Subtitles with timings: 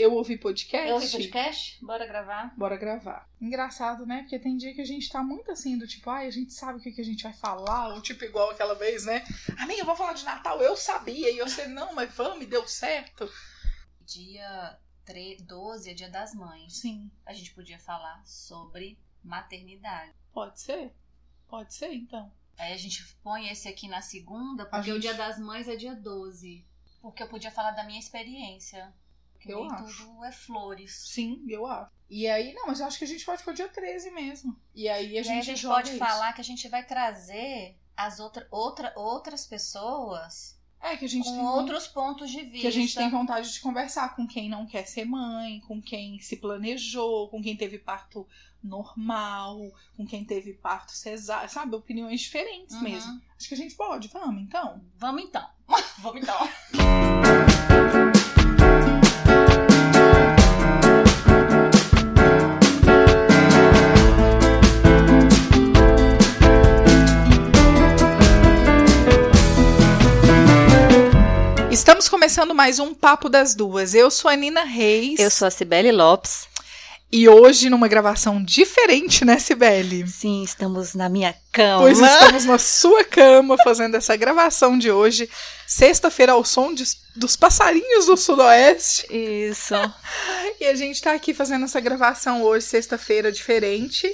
[0.00, 0.88] Eu ouvi podcast.
[0.88, 1.84] Eu ouvi podcast?
[1.84, 2.54] Bora gravar?
[2.56, 3.28] Bora gravar.
[3.38, 4.22] Engraçado, né?
[4.22, 6.78] Porque tem dia que a gente tá muito assim, do tipo, ai, a gente sabe
[6.78, 9.22] o que, que a gente vai falar, ou tipo, igual aquela vez, né?
[9.58, 13.30] Amiga, eu vou falar de Natal, eu sabia, e você, não, mas vamos, deu certo.
[14.00, 16.78] Dia 3, 12 é dia das mães.
[16.78, 17.10] Sim.
[17.26, 20.14] A gente podia falar sobre maternidade.
[20.32, 20.94] Pode ser.
[21.46, 22.32] Pode ser, então.
[22.56, 24.96] Aí a gente põe esse aqui na segunda, porque gente...
[24.96, 26.66] o dia das mães é dia 12.
[27.02, 28.94] Porque eu podia falar da minha experiência.
[29.40, 30.06] Porque eu nem acho.
[30.06, 31.04] tudo é flores.
[31.08, 31.90] Sim, eu acho.
[32.10, 34.54] E aí, não, mas eu acho que a gente pode pôr dia 13 mesmo.
[34.74, 35.98] E aí a e gente, aí a gente pode isso.
[35.98, 41.24] falar que a gente vai trazer as outra, outra, outras pessoas É, que a gente
[41.28, 42.58] com tem outros pontos de vista.
[42.60, 46.18] que a gente tem vontade de conversar com quem não quer ser mãe, com quem
[46.20, 48.26] se planejou, com quem teve parto
[48.62, 49.58] normal,
[49.96, 51.74] com quem teve parto cesárea, sabe?
[51.76, 52.82] Opiniões diferentes Uhum.
[52.82, 53.22] mesmo.
[53.38, 54.82] Acho que a gente pode, vamos então.
[54.96, 55.48] Vamos então.
[56.02, 56.48] Vamos então.
[71.80, 73.94] Estamos começando mais um Papo das Duas.
[73.94, 75.18] Eu sou a Nina Reis.
[75.18, 76.46] Eu sou a Cibele Lopes.
[77.10, 80.06] E hoje, numa gravação diferente, né, Sibeli?
[80.06, 81.80] Sim, estamos na minha cama.
[81.84, 85.26] Pois estamos na sua cama fazendo essa gravação de hoje,
[85.66, 86.84] sexta-feira, ao som de-
[87.16, 89.06] dos passarinhos do Sudoeste.
[89.10, 89.74] Isso.
[90.60, 94.06] E a gente tá aqui fazendo essa gravação hoje, sexta-feira, diferente,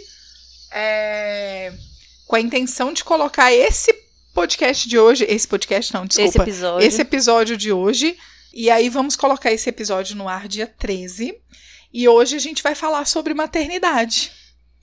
[0.71, 1.73] é,
[2.29, 3.93] com a intenção de colocar esse
[4.37, 6.87] podcast de hoje, esse podcast não, desculpa, Esse episódio.
[6.87, 8.17] esse episódio de hoje,
[8.53, 11.35] e aí vamos colocar esse episódio no ar dia 13,
[11.93, 14.31] e hoje a gente vai falar sobre maternidade,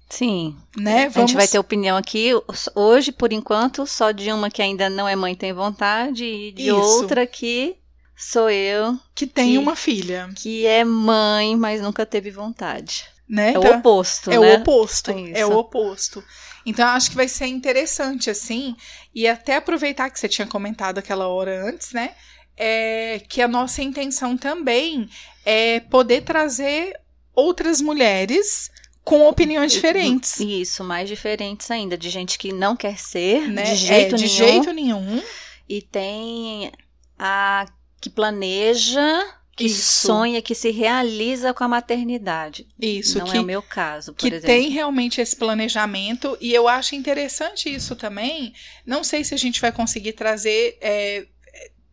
[0.10, 0.56] Sim.
[0.76, 1.06] né?
[1.14, 2.32] A gente vai ter opinião aqui
[2.76, 6.64] hoje, por enquanto, só de uma que ainda não é mãe tem vontade e de
[6.70, 6.76] Isso.
[6.76, 7.76] outra que
[8.18, 13.06] sou eu, que tem que- uma filha, que é mãe, mas nunca teve vontade.
[13.30, 13.54] né?
[13.54, 14.52] É o Então- oposto, É né?
[14.54, 15.12] o oposto.
[15.12, 15.32] Isso.
[15.38, 16.24] É o oposto.
[16.66, 18.76] Então, eu acho que vai ser interessante, assim,
[19.14, 22.12] e até aproveitar que você tinha comentado aquela hora antes, né?
[22.56, 25.10] É, que a nossa intenção também
[25.46, 27.00] é poder trazer
[27.36, 28.70] outras mulheres
[29.04, 30.40] com opiniões diferentes.
[30.40, 33.64] Isso, mais diferentes ainda, de gente que não quer ser, Né?
[33.64, 34.38] de jeito É, de nenhum.
[34.38, 35.24] jeito nenhum.
[35.68, 36.72] E tem
[37.20, 37.66] a
[38.00, 40.08] que planeja, que Isso.
[40.08, 42.68] sonha, que se realiza com a maternidade.
[42.80, 44.48] Isso, não que, é o meu caso, por que exemplo.
[44.48, 48.54] tem realmente esse planejamento, e eu acho interessante isso também.
[48.86, 51.28] Não sei se a gente vai conseguir trazer é,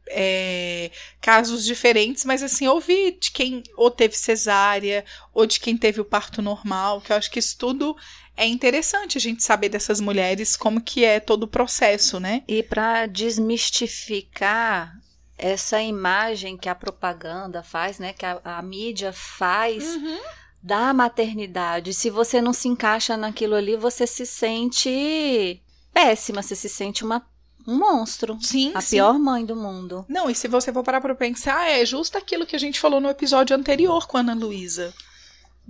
[0.09, 6.00] é, casos diferentes, mas assim, ouvir de quem ou teve cesárea, ou de quem teve
[6.00, 7.94] o parto normal, que eu acho que isso tudo
[8.37, 12.43] é interessante a gente saber dessas mulheres como que é todo o processo, né?
[12.49, 14.99] E para desmistificar
[15.41, 20.19] essa imagem que a propaganda faz, né, que a, a mídia faz Uhum.
[20.62, 21.95] da maternidade.
[21.95, 25.61] Se você não se encaixa naquilo ali, você se sente
[25.93, 27.27] péssima, você se sente uma,
[27.67, 28.97] um monstro, Sim, a sim.
[28.97, 30.05] pior mãe do mundo.
[30.09, 33.00] Não, e se você for parar pra pensar, é justo aquilo que a gente falou
[33.00, 34.93] no episódio anterior com a Ana Luísa.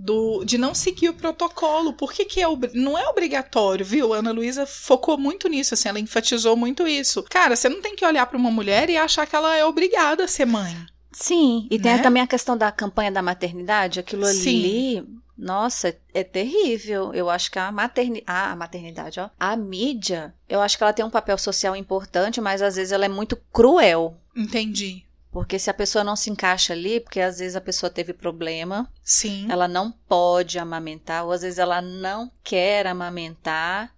[0.03, 1.93] Do, de não seguir o protocolo.
[1.93, 4.13] Por que, que é não é obrigatório, viu?
[4.13, 7.23] A Ana Luísa focou muito nisso, assim, ela enfatizou muito isso.
[7.29, 10.23] Cara, você não tem que olhar pra uma mulher e achar que ela é obrigada
[10.23, 10.75] a ser mãe.
[11.11, 12.01] Sim, e tem Né?
[12.01, 14.59] também a questão da campanha da maternidade, aquilo Sim.
[14.59, 17.13] ali, nossa, é, é terrível.
[17.13, 20.93] Eu acho que a, materni ah, a maternidade, ó, a mídia, eu acho que ela
[20.93, 24.17] tem um papel social importante, mas às vezes ela é muito cruel.
[24.35, 25.03] Entendi.
[25.31, 28.91] Porque se a pessoa não se encaixa ali, porque às vezes a pessoa teve problema,
[29.01, 29.47] Sim.
[29.49, 33.95] ela não pode amamentar, ou às vezes ela não quer amamentar,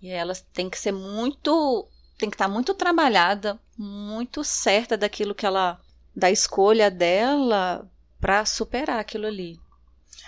[0.00, 1.88] e ela tem que ser muito,
[2.18, 5.80] tem que estar muito trabalhada, muito certa daquilo que ela,
[6.14, 7.88] da escolha dela
[8.20, 9.60] para superar aquilo ali.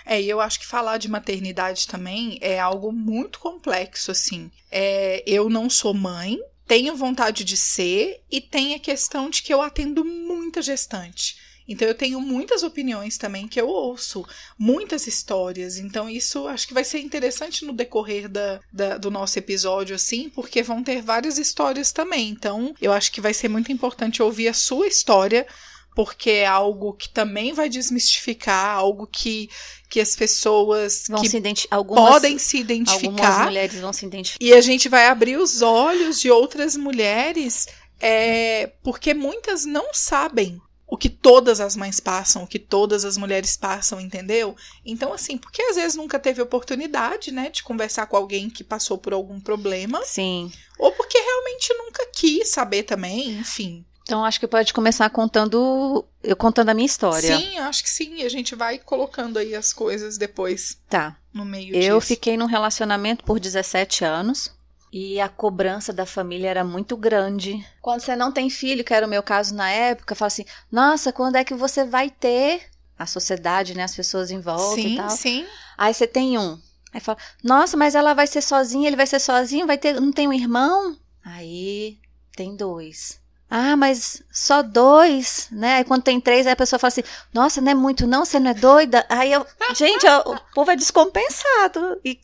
[0.05, 4.51] É, e eu acho que falar de maternidade também é algo muito complexo, assim.
[4.71, 9.53] É, eu não sou mãe, tenho vontade de ser, e tem a questão de que
[9.53, 11.37] eu atendo muita gestante.
[11.67, 14.23] Então eu tenho muitas opiniões também que eu ouço,
[14.57, 15.77] muitas histórias.
[15.77, 20.29] Então isso acho que vai ser interessante no decorrer da, da- do nosso episódio, assim,
[20.29, 22.29] porque vão ter várias histórias também.
[22.29, 25.47] Então eu acho que vai ser muito importante ouvir a sua história,
[25.95, 29.49] porque é algo que também vai desmistificar, algo que,
[29.89, 33.45] que as pessoas Vão que se identi- algumas, podem se algumas identificar.
[33.45, 34.45] mulheres vão se identificar.
[34.45, 37.65] E a gente vai abrir os olhos de outras mulheres,
[37.99, 43.17] é, porque muitas não sabem o que todas as mães passam, o que todas as
[43.17, 44.55] mulheres passam, entendeu?
[44.85, 48.97] Então, assim, porque às vezes nunca teve oportunidade, né, de conversar com alguém que passou
[48.97, 50.51] por algum problema, Sim.
[50.77, 53.83] ou porque realmente nunca quis saber também, enfim.
[54.07, 57.37] Então acho que pode começar contando eu contando a minha história.
[57.37, 58.21] Sim, acho que sim.
[58.23, 61.17] A gente vai colocando aí as coisas depois Tá.
[61.33, 62.07] no meio Eu disso.
[62.09, 64.53] fiquei num relacionamento por 17 anos
[64.93, 67.65] e a cobrança da família era muito grande.
[67.81, 71.11] Quando você não tem filho, que era o meu caso na época, fala assim: "Nossa,
[71.11, 72.61] quando é que você vai ter?"
[72.97, 75.09] A sociedade, né, as pessoas em volta e Sim, tal.
[75.09, 75.45] sim.
[75.77, 76.59] Aí você tem um.
[76.93, 80.11] Aí fala: "Nossa, mas ela vai ser sozinha, ele vai ser sozinho, vai ter, não
[80.11, 81.97] tem um irmão?" Aí
[82.35, 83.19] tem dois.
[83.49, 85.75] Ah, mas só dois, né?
[85.75, 87.03] Aí quando tem três, aí a pessoa fala assim:
[87.33, 88.25] Nossa, não é muito, não?
[88.25, 89.05] Você não é doida?
[89.07, 89.45] Aí eu,
[89.75, 91.99] gente, ó, o povo é descompensado.
[92.03, 92.19] E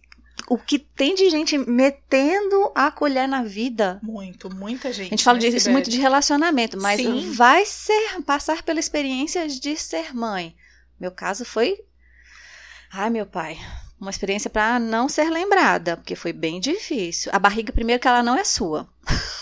[0.49, 3.99] o que tem de gente metendo a colher na vida.
[4.01, 5.07] Muito, muita gente.
[5.07, 7.31] A gente fala né, disso muito de relacionamento, mas Sim.
[7.31, 10.55] vai ser passar pela experiência de ser mãe.
[10.99, 11.79] Meu caso foi.
[12.91, 13.57] Ai, meu pai.
[13.99, 17.31] Uma experiência para não ser lembrada, porque foi bem difícil.
[17.33, 18.89] A barriga, primeiro, que ela não é sua.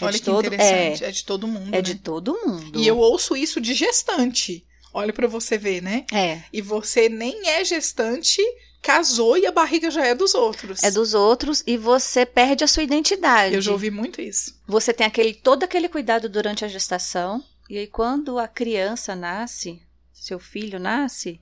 [0.00, 1.04] É Olha de que todo- interessante.
[1.04, 1.68] É, de todo mundo.
[1.68, 1.82] É né?
[1.82, 2.78] de todo mundo.
[2.78, 4.64] E eu ouço isso de gestante.
[4.92, 6.04] Olha pra você ver, né?
[6.12, 6.42] É.
[6.52, 8.40] E você nem é gestante,
[8.80, 10.82] casou e a barriga já é dos outros.
[10.82, 13.54] É dos outros e você perde a sua identidade.
[13.54, 14.58] Eu já ouvi muito isso.
[14.66, 19.80] Você tem aquele todo aquele cuidado durante a gestação e aí quando a criança nasce,
[20.12, 21.40] seu filho nasce,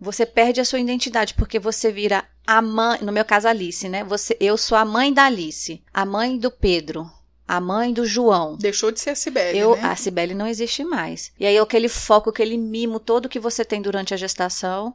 [0.00, 4.04] você perde a sua identidade porque você vira a mãe, no meu caso Alice, né?
[4.04, 7.08] Você, eu sou a mãe da Alice, a mãe do Pedro,
[7.46, 8.56] a mãe do João.
[8.56, 9.82] Deixou de ser a Cibele, Eu, né?
[9.82, 11.32] a Cibele não existe mais.
[11.38, 14.94] E aí aquele foco, aquele mimo todo que você tem durante a gestação,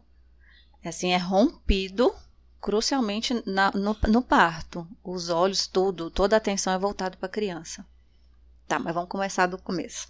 [0.83, 2.13] assim, é rompido
[2.61, 4.87] crucialmente na- no, no parto.
[5.03, 7.85] Os olhos, tudo, toda a atenção é voltada para a criança.
[8.67, 10.07] Tá, mas vamos começar do começo.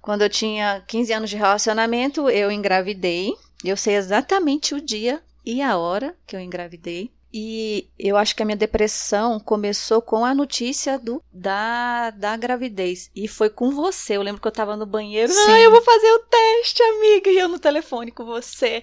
[0.00, 3.34] Quando eu tinha 15 anos de relacionamento, eu engravidei.
[3.64, 7.12] Eu sei exatamente o dia e a hora que eu engravidei.
[7.32, 13.10] E eu acho que a minha depressão começou com a notícia do, da, da gravidez.
[13.14, 14.16] E foi com você.
[14.16, 15.30] Eu lembro que eu tava no banheiro.
[15.32, 15.50] Sim.
[15.50, 17.30] Ah, eu vou fazer o teste, amiga.
[17.30, 18.82] E eu no telefone com você.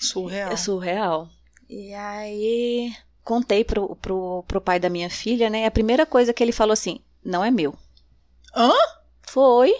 [0.00, 0.52] Surreal.
[0.52, 1.28] É surreal.
[1.68, 2.92] E aí,
[3.22, 5.66] contei pro, pro, pro pai da minha filha, né?
[5.66, 7.74] A primeira coisa que ele falou assim: não é meu.
[8.54, 8.72] Hã?
[9.22, 9.74] Foi.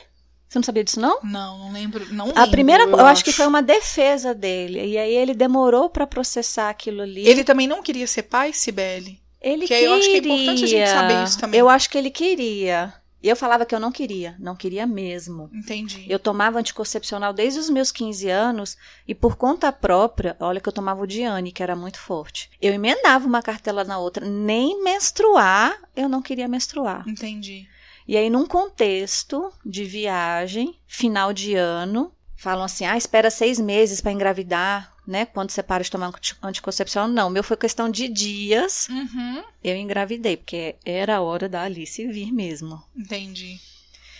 [0.48, 1.20] Você não sabia disso, não?
[1.22, 2.06] Não, não lembro.
[2.12, 4.84] Não A lembro, primeira, eu, eu acho que foi uma defesa dele.
[4.84, 7.26] E aí ele demorou pra processar aquilo ali.
[7.26, 9.20] Ele também não queria ser pai, Cibele?
[9.40, 11.60] Ele que aí eu acho que é importante a gente saber isso também.
[11.60, 12.94] Eu acho que ele queria.
[13.24, 15.48] E eu falava que eu não queria, não queria mesmo.
[15.50, 16.04] Entendi.
[16.10, 18.76] Eu tomava anticoncepcional desde os meus 15 anos
[19.08, 22.50] e por conta própria, olha que eu tomava o Diane, que era muito forte.
[22.60, 27.02] Eu emendava uma cartela na outra, nem menstruar, eu não queria menstruar.
[27.08, 27.66] Entendi.
[28.06, 34.00] E aí num contexto de viagem, final de ano, falam assim: "Ah, espera seis meses
[34.00, 35.24] para engravidar", né?
[35.26, 38.88] Quando você para de tomar anti- anticoncepcional, não, o meu foi questão de dias.
[38.88, 39.42] Uhum.
[39.62, 42.82] Eu engravidei, porque era a hora da Alice vir mesmo.
[42.96, 43.58] Entendi.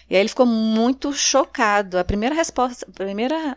[0.09, 1.99] E aí ele ficou muito chocado.
[1.99, 3.57] A primeira resposta, a primeira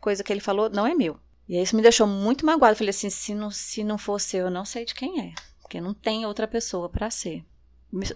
[0.00, 1.18] coisa que ele falou, não é meu.
[1.48, 2.72] E aí isso me deixou muito magoado.
[2.72, 5.32] Eu falei assim, se não, se não fosse eu, eu não sei de quem é.
[5.62, 7.44] Porque não tem outra pessoa pra ser.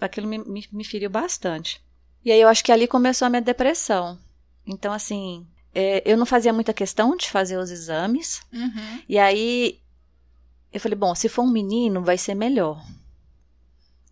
[0.00, 1.80] Aquilo me, me, me feriu bastante.
[2.24, 4.18] E aí eu acho que ali começou a minha depressão.
[4.66, 8.42] Então, assim, é, eu não fazia muita questão de fazer os exames.
[8.52, 9.02] Uhum.
[9.08, 9.80] E aí
[10.72, 12.84] eu falei, bom, se for um menino, vai ser melhor.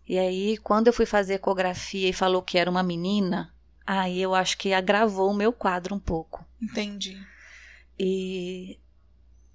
[0.07, 3.53] E aí, quando eu fui fazer ecografia e falou que era uma menina,
[3.85, 6.43] aí eu acho que agravou o meu quadro um pouco.
[6.61, 7.21] Entendi.
[7.97, 8.79] E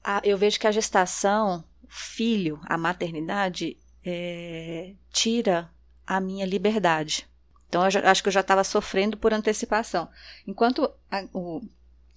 [0.03, 5.71] a- eu vejo que a gestação, o filho, a maternidade, é, tira
[6.07, 7.27] a minha liberdade.
[7.69, 10.09] Então, eu já- acho que eu já estava sofrendo por antecipação.
[10.47, 11.61] Enquanto a- o-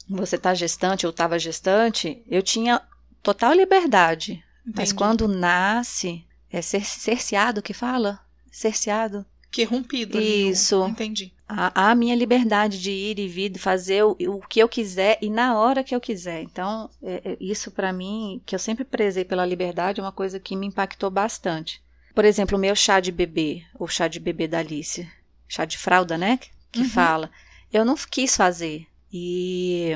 [0.09, 2.81] você está gestante, eu estava gestante, eu tinha
[3.23, 4.43] total liberdade.
[4.65, 4.93] Mas Entendi.
[4.95, 8.19] quando nasce, é cer cerceado que fala?
[8.51, 9.25] Cerceado.
[9.49, 10.45] Que rompido ali.
[10.45, 10.85] o- Isso.
[10.87, 11.33] Entendi.
[11.47, 15.17] A, a minha liberdade de ir e vir, de fazer o, o que eu quiser
[15.21, 16.41] e na hora que eu quiser.
[16.43, 20.39] Então, é- é isso pra mim, que eu sempre prezei pela liberdade, é uma coisa
[20.39, 21.81] que me impactou bastante.
[22.17, 25.07] Por exemplo, o meu chá de bebê, o chá de bebê da Alice,
[25.47, 26.39] chá de fralda, né?
[26.71, 26.89] Que Uhum.
[26.89, 27.29] fala.
[27.71, 28.87] Eu não quis fazer.
[29.13, 29.95] E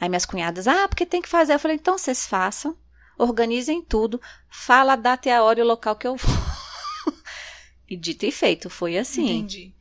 [0.00, 1.54] aí minhas cunhadas, ah, porque tem que fazer.
[1.54, 2.76] Eu falei, então vocês façam,
[3.16, 6.34] organizem tudo, fala a data e a hora e o local que eu vou.
[7.88, 9.30] e dito e feito, foi assim.
[9.30, 9.72] Entendi.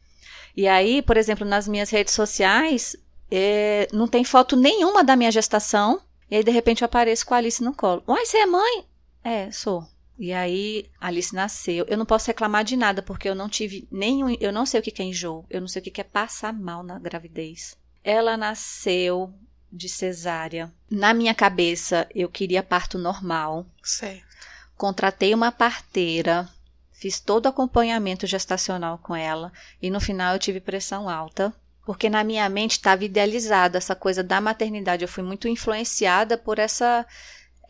[0.56, 2.96] E aí, por exemplo, nas minhas redes sociais,
[3.32, 6.00] é, não tem foto nenhuma da minha gestação.
[6.30, 8.04] E aí, de repente, eu apareço com a Alice no colo.
[8.08, 8.86] Uai, você é mãe?
[9.24, 9.84] É, sou.
[10.18, 11.86] E aí, Alice nasceu.
[11.88, 14.36] Eu não posso reclamar de nada, porque eu não tive nenhum.
[14.40, 15.46] Eu não sei o que é enjoo.
[15.50, 17.76] Eu não sei o que que é passar mal na gravidez.
[18.04, 19.34] Ela nasceu
[19.72, 20.72] de cesárea.
[20.90, 23.66] Na minha cabeça, eu queria parto normal.
[23.82, 24.26] Certo.
[24.78, 26.50] Contratei uma parteira,
[27.02, 29.52] Fiz todo o acompanhamento gestacional com ela
[29.82, 31.52] e no final eu tive pressão alta,
[31.84, 35.04] porque na minha mente estava idealizada essa coisa da maternidade.
[35.04, 37.04] Eu fui muito influenciada por essa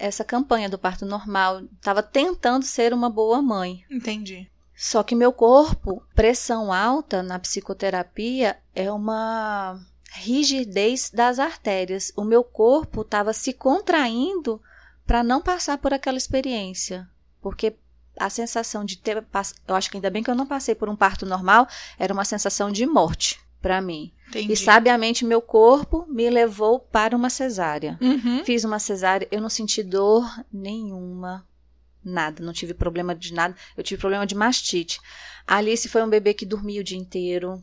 [0.02, 3.86] essa campanha do parto normal, estava tentando ser uma boa mãe.
[3.90, 4.50] Entendi.
[4.76, 9.80] Só que meu corpo, pressão alta na psicoterapia é uma
[10.14, 12.12] rigidez das artérias.
[12.18, 14.60] O meu corpo estava se contraindo
[15.06, 17.08] para não passar por aquela experiência,
[17.40, 17.76] porque
[18.18, 19.24] a sensação de ter,
[19.68, 21.68] eu acho que ainda bem que eu não passei por um parto normal,
[21.98, 24.12] era uma sensação de morte para mim.
[24.30, 24.54] Entendi.
[24.54, 27.98] E sabiamente meu corpo me levou para uma cesárea.
[28.02, 28.44] Uhum.
[28.44, 31.46] Fiz uma cesárea, eu não senti dor nenhuma,
[32.04, 33.56] nada, não tive problema de nada.
[33.76, 35.00] Eu tive problema de mastite.
[35.46, 37.62] A Alice foi um bebê que dormia o dia inteiro.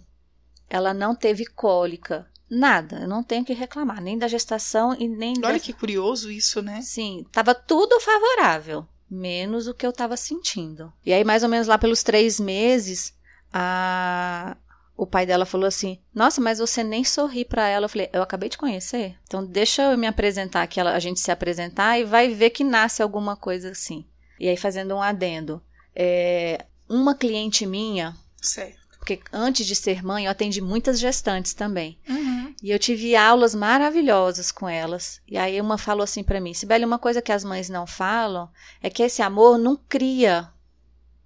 [0.68, 3.00] Ela não teve cólica, nada.
[3.00, 6.80] Eu não tenho que reclamar, nem da gestação e nem Olha que curioso isso, né?
[6.82, 10.92] Sim, tava tudo favorável, menos o que eu tava sentindo.
[11.04, 13.14] E aí, mais ou menos lá pelos três meses,
[13.52, 14.56] a...
[14.98, 17.84] o pai dela falou assim: Nossa, mas você nem sorri pra ela.
[17.86, 19.16] Eu falei: Eu acabei de conhecer.
[19.22, 23.00] Então, deixa eu me apresentar aqui, a gente se apresentar e vai ver que nasce
[23.02, 24.04] alguma coisa assim.
[24.40, 25.62] E aí, fazendo um adendo.
[25.94, 28.76] é, Uma cliente minha, Certo.
[28.98, 31.98] porque antes de ser mãe, eu atendi muitas gestantes também.
[32.08, 32.54] Uhum.
[32.60, 35.20] E eu tive aulas maravilhosas com elas.
[35.28, 38.50] E aí uma falou assim pra mim: Sibeli, uma coisa que as mães não falam
[38.82, 40.48] é que esse amor não cria,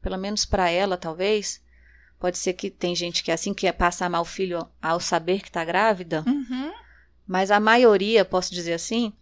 [0.02, 1.61] pelo menos pra ela, talvez.
[2.22, 5.00] Pode ser que tem gente que é assim, que é passar mal o filho ao
[5.00, 6.22] saber que tá grávida.
[6.24, 6.72] Uhum.
[7.26, 9.12] Mas a maioria, posso dizer assim,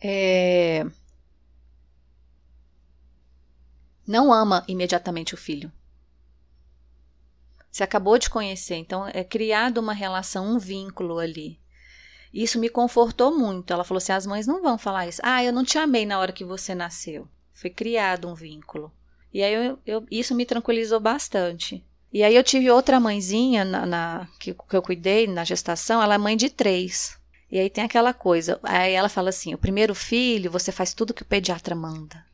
[0.00, 0.84] é...
[4.06, 5.72] não ama imediatamente o filho.
[7.70, 11.58] Você acabou de conhecer, então é criado uma relação, um vínculo ali.
[12.32, 13.72] Isso me confortou muito.
[13.72, 15.20] Ela falou assim: as mães não vão falar isso.
[15.24, 17.28] Ah, eu não te amei na hora que você nasceu.
[17.52, 18.92] Foi criado um vínculo.
[19.34, 21.84] E aí eu, eu- isso me tranquilizou bastante.
[22.12, 26.14] E aí eu tive outra mãezinha na, na- que, que eu cuidei na gestação, ela
[26.14, 27.16] é mãe de três.
[27.50, 28.58] E aí tem aquela coisa.
[28.62, 32.24] Aí ela fala assim: o primeiro filho, você faz tudo que o pediatra manda.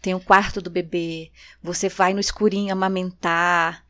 [0.00, 1.30] Tem o quarto do bebê,
[1.62, 3.84] você vai no escurinho amamentar,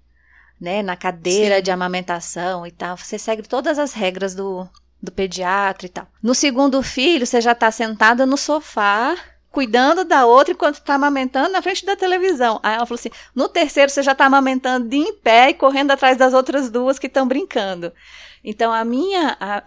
[0.61, 0.83] né?
[0.83, 1.63] Na cadeira Sim.
[1.63, 2.97] de amamentação e tal.
[2.97, 4.69] Você segue todas as regras do,
[5.03, 6.09] do pediatra e tal.
[6.23, 9.17] No segundo filho, você já tá sentada no sofá,
[9.59, 12.61] cuidando da outra enquanto tá amamentando na frente da televisão.
[12.63, 15.91] Aí ela falou assim: no terceiro, você já tá amamentando de em pé e correndo
[15.91, 17.93] atrás das outras duas que estão brincando.
[18.45, 19.37] Então, a minha.
[19.41, 19.63] A,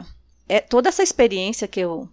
[0.00, 0.04] a-
[0.48, 2.08] é, toda essa experiência que eu,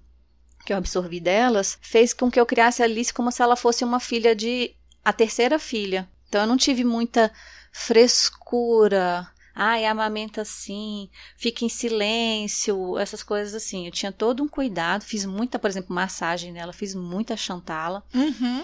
[0.63, 3.83] que eu absorvi delas fez com que eu criasse a Alice como se ela fosse
[3.83, 4.75] uma filha de.
[5.03, 6.07] a terceira filha.
[6.29, 7.31] Então, eu não tive muita
[7.71, 9.27] frescura.
[9.53, 13.85] Ai, amamenta assim, fica em silêncio, essas coisas assim.
[13.85, 18.63] Eu tinha todo um cuidado, fiz muita, por exemplo, massagem nela, fiz muita chantala, Uhum.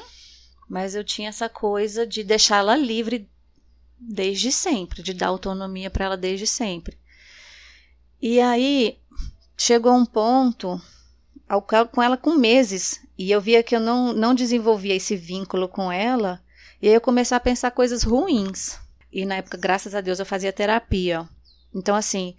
[0.70, 3.30] mas eu tinha essa coisa de deixá-la livre
[4.00, 6.98] desde sempre, de dar autonomia para ela desde sempre.
[8.22, 8.98] E aí
[9.58, 10.82] chegou um ponto
[11.50, 15.68] ao com ela com meses e eu via que eu não, não desenvolvia esse vínculo
[15.68, 16.42] com ela
[16.82, 18.78] e aí eu comecei a pensar coisas ruins.
[19.12, 21.28] E na época, graças a Deus, eu fazia terapia.
[21.74, 22.36] Então, assim,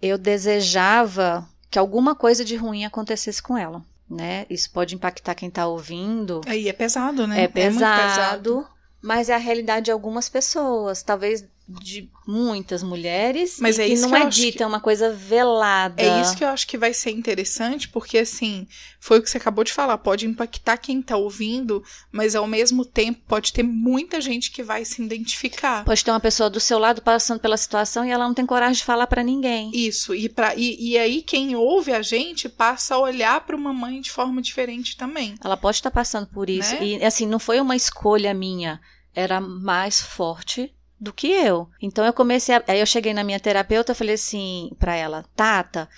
[0.00, 4.46] eu desejava que alguma coisa de ruim acontecesse com ela, né?
[4.50, 6.40] Isso pode impactar quem tá ouvindo.
[6.46, 7.44] Aí é pesado, né?
[7.44, 8.66] É muito pesado,
[9.00, 14.02] mas é a realidade de algumas pessoas, talvez de muitas mulheres, Mas é que isso
[14.02, 16.02] não que é dita, que- é uma coisa velada.
[16.02, 18.66] É isso que eu acho que vai ser interessante, porque assim,
[19.00, 22.84] foi o que você acabou de falar, pode impactar quem tá ouvindo, mas ao mesmo
[22.84, 25.84] tempo pode ter muita gente que vai se identificar.
[25.84, 28.76] Pode ter uma pessoa do seu lado passando pela situação e ela não tem coragem
[28.76, 29.70] de falar pra ninguém.
[29.74, 33.72] Isso, e, pra, e, e aí quem ouve a gente passa a olhar para uma
[33.72, 35.34] mãe de forma diferente também.
[35.42, 36.74] Ela pode estar passando por isso.
[36.74, 36.84] Né?
[36.84, 38.80] E assim, não foi uma escolha minha.
[39.14, 41.68] Era mais forte do que eu.
[41.80, 42.62] Então eu comecei a...
[42.68, 45.88] Aí eu cheguei na minha terapeuta falei assim pra ela, Tata,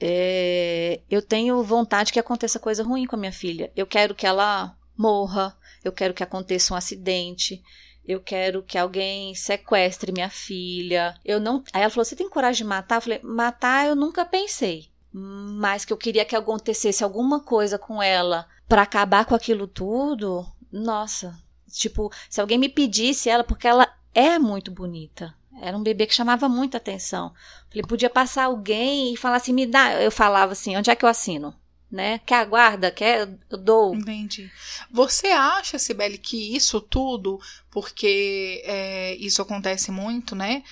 [0.00, 3.70] é, eu tenho vontade que aconteça coisa ruim com a minha filha.
[3.76, 7.62] Eu quero que ela morra, eu quero que aconteça um acidente,
[8.04, 11.14] eu quero que alguém sequestre minha filha.
[11.24, 11.62] Eu não.
[11.72, 12.96] Aí ela falou: Você tem coragem de matar?
[12.96, 14.90] Eu falei: Matar eu nunca pensei.
[15.12, 20.44] Mas que eu queria que acontecesse alguma coisa com ela pra acabar com aquilo tudo.
[20.72, 21.38] Nossa.
[21.72, 25.34] Tipo, se alguém me pedisse ela, porque ela é muito bonita.
[25.60, 27.32] Era um bebê que chamava muita atenção.
[27.68, 30.00] Falei, podia passar alguém e falar assim, me dá.
[30.00, 31.54] Eu falava assim, onde é que eu assino?
[31.90, 32.18] Né?
[32.26, 32.90] Quer aguarda?
[32.90, 33.28] Quer?
[33.50, 33.94] Eu dou.
[33.94, 34.50] Entendi.
[34.90, 37.40] Você acha, Sibeli, que isso tudo,
[37.70, 40.64] porque é, isso acontece muito, né?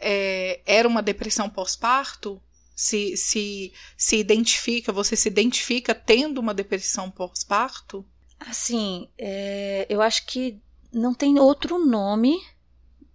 [0.00, 2.42] é, era uma depressão pós-parto?
[2.74, 8.06] Se, se, se identifica, você se identifica tendo uma depressão pós-parto?
[8.38, 10.58] Assim, é, eu acho que
[10.90, 12.40] não tem outro nome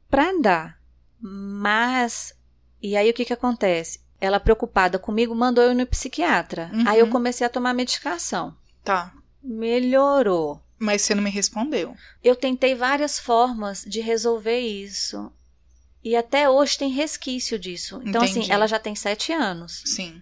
[0.10, 0.80] para dar.
[1.20, 2.36] Mas
[2.82, 4.00] e aí o que que acontece?
[4.22, 6.70] Ela preocupada comigo mandou eu ir no psiquiatra.
[6.72, 6.88] Uhum.
[6.88, 8.56] Aí eu comecei a tomar medicação.
[8.84, 9.12] Tá.
[9.42, 10.62] Melhorou.
[10.78, 11.96] Mas você não me respondeu.
[12.24, 15.32] Eu tentei várias formas de resolver isso.
[16.04, 18.00] E até hoje tem resquício disso.
[18.06, 18.42] Então, Entendi.
[18.42, 19.82] assim, ela já tem sete anos.
[19.88, 20.22] Sim,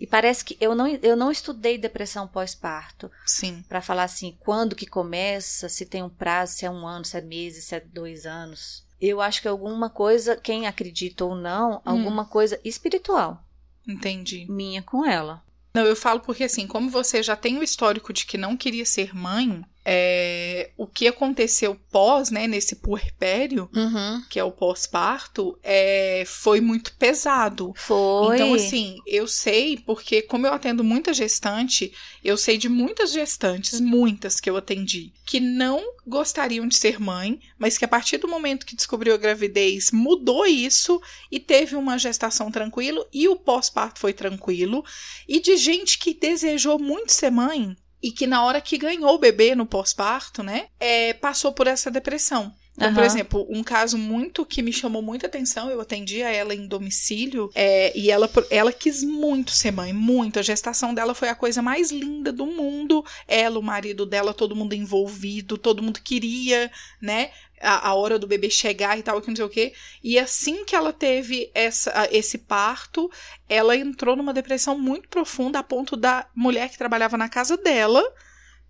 [0.00, 3.64] E parece que eu não, eu não estudei depressão pós-parto sim.
[3.68, 7.16] para falar assim, quando que começa, se tem um prazo, se é um ano, se
[7.16, 8.84] é meses, se é dois anos.
[9.00, 13.42] Eu acho que alguma coisa, quem acredita ou não, alguma coisa espiritual
[13.88, 14.46] Entendi.
[14.48, 15.42] minha com ela.
[15.72, 18.84] Não, eu falo porque assim, como você já tem o histórico de que não queria
[18.84, 24.22] ser mãe, é, o que aconteceu pós, né, nesse puerpério, Uhum.
[24.30, 27.72] que é o pós-parto, é, foi muito pesado.
[27.74, 28.36] Foi.
[28.36, 31.92] Então, assim, eu sei, porque como eu atendo muita gestante,
[32.22, 37.40] eu sei de muitas gestantes, muitas que eu atendi, que não gostariam de ser mãe,
[37.58, 41.98] mas que a partir do momento que descobriu a gravidez, mudou isso e teve uma
[41.98, 44.84] gestação tranquilo e o pós-parto foi tranquilo.
[45.28, 49.18] E de gente que desejou muito ser mãe e que na hora que ganhou o
[49.18, 52.52] bebê no pós-parto, né, é, passou por essa depressão.
[52.80, 53.06] Então, por Aham.
[53.06, 57.92] exemplo, um caso muito que me chamou muita atenção, eu atendia ela em domicílio, é,
[57.94, 60.38] e ela, ela quis muito ser mãe, muito.
[60.38, 63.04] A gestação dela foi a coisa mais linda do mundo.
[63.28, 66.70] Ela, o marido dela, todo mundo envolvido, todo mundo queria,
[67.02, 67.30] né?
[67.60, 69.74] A, a hora do bebê chegar e tal, que não sei o quê.
[70.02, 73.10] E assim que ela teve essa, esse parto,
[73.48, 78.02] ela entrou numa depressão muito profunda, a ponto da mulher que trabalhava na casa dela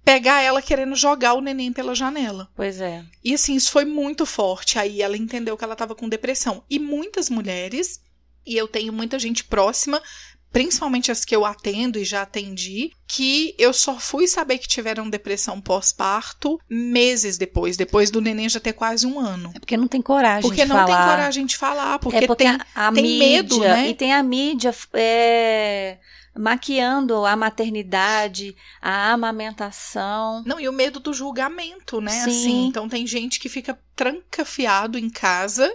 [0.04, 2.50] pegar ela querendo jogar o neném pela janela.
[2.54, 3.04] Pois é.
[3.22, 4.78] E assim, isso foi muito forte.
[4.78, 6.64] Aí ela entendeu que ela estava com depressão.
[6.68, 8.00] E muitas mulheres,
[8.46, 10.02] e eu tenho muita gente próxima,
[10.52, 15.08] principalmente as que eu atendo e já atendi, que eu só fui saber que tiveram
[15.08, 19.52] depressão pós-parto meses depois, depois do neném já ter quase um ano.
[19.54, 20.86] É porque não tem coragem Porque de não falar.
[20.86, 22.58] tem coragem de falar, porque, é porque tem.
[22.74, 23.88] a, a tem mídia, medo, né?
[23.88, 25.98] E tem a mídia é,
[26.36, 30.42] maquiando a maternidade, a amamentação.
[30.46, 32.12] Não, e o medo do julgamento, né?
[32.12, 32.30] Sim.
[32.30, 35.70] Assim, então tem gente que fica trancafiado em casa.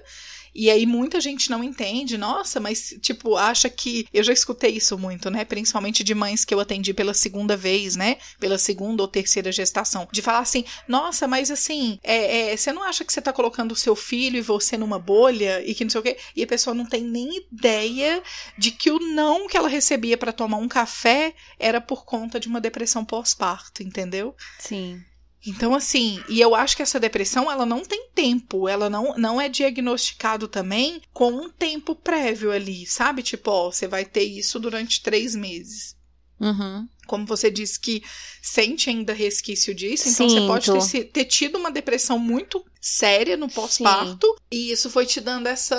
[0.56, 4.08] E aí muita gente não entende, nossa, mas tipo, acha que.
[4.14, 5.44] Eu já escutei isso muito, né?
[5.44, 8.18] Principalmente de mães que eu atendi pela segunda vez, né?
[8.40, 10.08] Pela segunda ou terceira gestação.
[10.12, 13.74] De falar assim, nossa, mas assim, é, é, você não acha que você tá colocando
[13.74, 16.18] o seu filho e você numa bolha e que não sei o quê?
[16.36, 18.24] E a pessoa não tem nem ideia
[18.58, 22.48] de que o não que ela recebia para tomar um café era por conta de
[22.48, 24.34] uma depressão pós-parto, entendeu?
[24.60, 25.04] Sim.
[25.46, 29.40] Então, assim, e eu acho que essa depressão, ela não tem tempo, ela não, não
[29.40, 33.22] é diagnosticado também com um tempo prévio ali, sabe?
[33.22, 35.96] Tipo, ó, você vai ter isso durante três meses.
[36.40, 36.88] Uhum.
[37.08, 38.04] Como você disse que
[38.42, 40.48] sente ainda resquício disso, então você Sinto.
[40.48, 45.48] pode ter, ter tido uma depressão muito séria no pós-parto, e isso foi te dando
[45.48, 45.76] essa.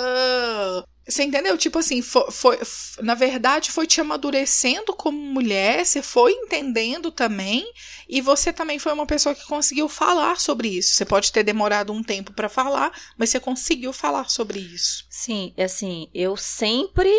[1.07, 1.57] Você entendeu?
[1.57, 2.59] Tipo assim, foi, foi-
[3.01, 7.65] na verdade, foi te amadurecendo como mulher, você foi entendendo também,
[8.09, 10.93] e você também foi uma pessoa que conseguiu falar sobre isso.
[10.95, 15.05] Você pode ter demorado um tempo pra falar, mas você conseguiu falar sobre isso.
[15.09, 17.09] Sim, assim, eu sempre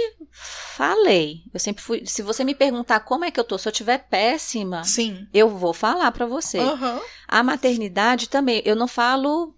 [0.76, 1.42] falei.
[1.52, 2.04] Eu sempre fui.
[2.06, 5.26] Se você me perguntar como é que eu tô, se eu tiver péssima, Sim.
[5.32, 6.58] eu vou falar pra você.
[6.58, 7.00] Aham.
[7.26, 9.54] A maternidade também, eu não falo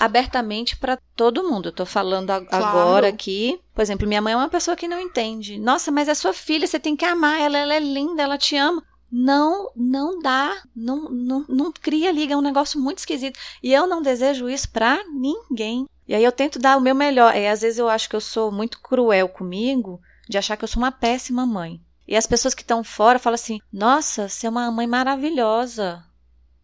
[0.00, 1.68] abertamente pra todo mundo.
[1.68, 2.64] Eu tô falando Claro.
[2.66, 3.60] agora aqui.
[3.74, 5.58] Por exemplo, minha mãe é uma pessoa que não entende.
[5.58, 8.56] Nossa, mas é sua filha, você tem que amar ela, ela é linda, ela te
[8.56, 8.82] ama.
[9.12, 13.38] Não, não dá, não, não, não cria liga, é um negócio muito esquisito.
[13.62, 15.86] E eu não desejo isso pra ninguém.
[16.06, 17.36] E aí eu tento dar o meu melhor.
[17.36, 20.68] E às vezes eu acho que eu sou muito cruel comigo, de achar que eu
[20.68, 21.80] sou uma péssima mãe.
[22.06, 26.04] E as pessoas que estão fora falam assim: Nossa, você é uma mãe maravilhosa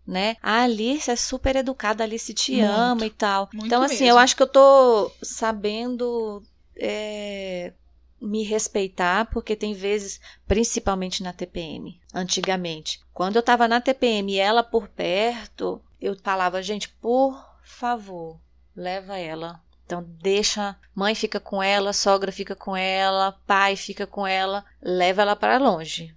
[0.07, 0.37] né?
[0.43, 3.51] A Alice é super educada, a Alice te Muito, ama e tal.
[3.55, 4.11] Então, assim, mesmo.
[4.11, 6.43] eu acho que eu tô sabendo
[6.77, 7.73] é,
[8.21, 14.39] me respeitar, porque tem vezes, principalmente na TPM, antigamente, quando eu tava na TPM e
[14.39, 18.39] ela por perto, eu falava, gente, por favor,
[18.75, 19.61] leva ela.
[19.85, 25.23] Então, deixa, mãe fica com ela, sogra fica com ela, pai fica com ela, leva
[25.23, 26.15] ela para longe.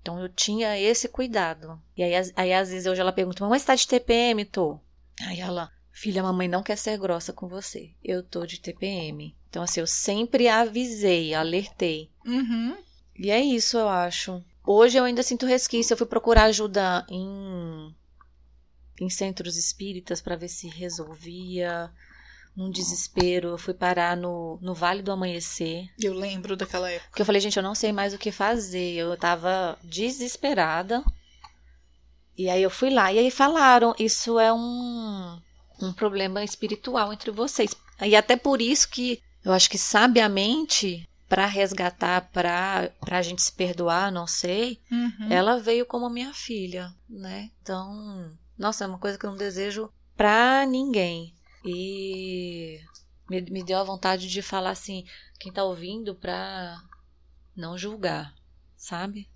[0.00, 1.80] Então eu tinha esse cuidado.
[1.96, 4.44] E aí, aí às vezes hoje ela pergunta, mamãe, você tá de TPM?
[4.44, 4.78] Tô.
[5.22, 7.90] Aí ela, filha, mamãe não quer ser grossa com você.
[8.02, 9.36] Eu tô de TPM.
[9.50, 12.10] Então assim, eu sempre avisei, alertei.
[12.24, 12.76] Uhum.
[13.18, 14.42] E é isso, eu acho.
[14.64, 15.92] Hoje eu ainda sinto resquício.
[15.92, 17.94] Eu fui procurar ajuda em,
[19.00, 21.90] em centros espíritas para ver se resolvia.
[22.58, 25.88] Num desespero, eu fui parar no, no Vale do Amanhecer.
[25.96, 27.08] Eu lembro daquela época.
[27.08, 28.94] Porque eu falei, gente, eu não sei mais o que fazer.
[28.94, 31.04] Eu tava desesperada.
[32.36, 33.12] E aí eu fui lá.
[33.12, 35.40] E aí falaram, isso é um.
[35.80, 37.70] um problema espiritual entre vocês.
[38.02, 43.52] E até por isso que eu acho que sabiamente para resgatar, para a gente se
[43.52, 45.30] perdoar, não sei, Uhum.
[45.30, 47.50] ela veio como minha filha, né?
[47.62, 51.34] Então, nossa, é uma coisa que eu não desejo pra ninguém.
[51.64, 52.80] E
[53.28, 55.04] me, me deu a vontade de falar assim,
[55.38, 56.80] quem tá ouvindo pra
[57.56, 58.34] não julgar,
[58.76, 59.28] sabe?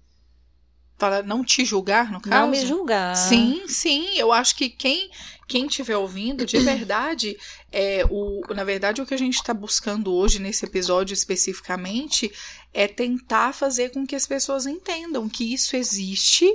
[0.99, 2.37] Para não te julgar, no caso?
[2.37, 3.17] Não me julgar.
[3.17, 4.17] Sim, sim.
[4.17, 5.11] Eu acho que quem
[5.49, 7.37] quem estiver ouvindo, de verdade,
[7.73, 12.33] é o, na verdade, o que a gente está buscando hoje nesse episódio especificamente
[12.73, 16.49] é tentar fazer com que as pessoas entendam que isso existe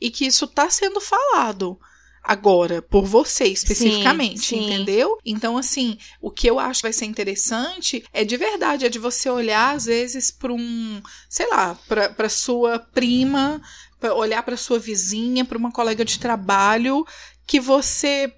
[0.00, 1.78] e que isso está sendo falado
[2.24, 4.64] agora por você especificamente, Sim, sim.
[4.64, 5.18] entendeu?
[5.24, 8.98] Então assim, o que eu acho que vai ser interessante é de verdade, é de
[8.98, 13.60] você olhar às vezes para um, sei lá, para sua prima,
[14.00, 17.04] pra olhar para sua vizinha, para uma colega de trabalho
[17.46, 18.32] que você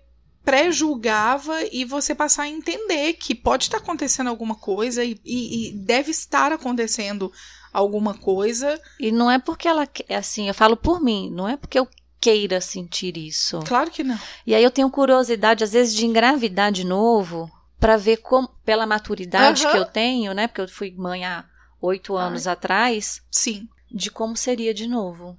[0.44, 5.72] pré-julgava e você passar a entender que pode estar acontecendo alguma coisa e, e- e
[5.72, 7.32] deve estar acontecendo
[7.72, 8.80] alguma coisa.
[8.98, 11.88] E não é porque ela, assim, eu falo por mim, não é porque eu
[12.26, 13.60] queira sentir isso.
[13.60, 14.18] Claro que não.
[14.44, 18.84] E aí eu tenho curiosidade, às vezes, de engravidar de novo, pra ver como, pela
[18.84, 19.70] maturidade Aham.
[19.70, 20.48] que eu tenho, né?
[20.48, 21.44] Porque eu fui mãe há
[21.80, 23.68] oito anos atrás, Sim.
[23.88, 25.38] de como seria de novo.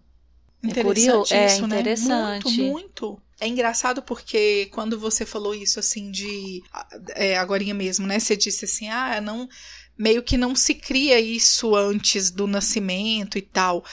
[0.64, 1.80] É Interessante é isso, né?
[1.80, 2.62] interessante.
[2.62, 3.22] Muito, muito.
[3.38, 6.64] É engraçado porque quando você falou isso assim de
[7.16, 8.18] é, agorinha mesmo, né?
[8.18, 9.48] Você disse assim, ah, não
[9.98, 13.84] meio que não se cria isso antes do nascimento e tal.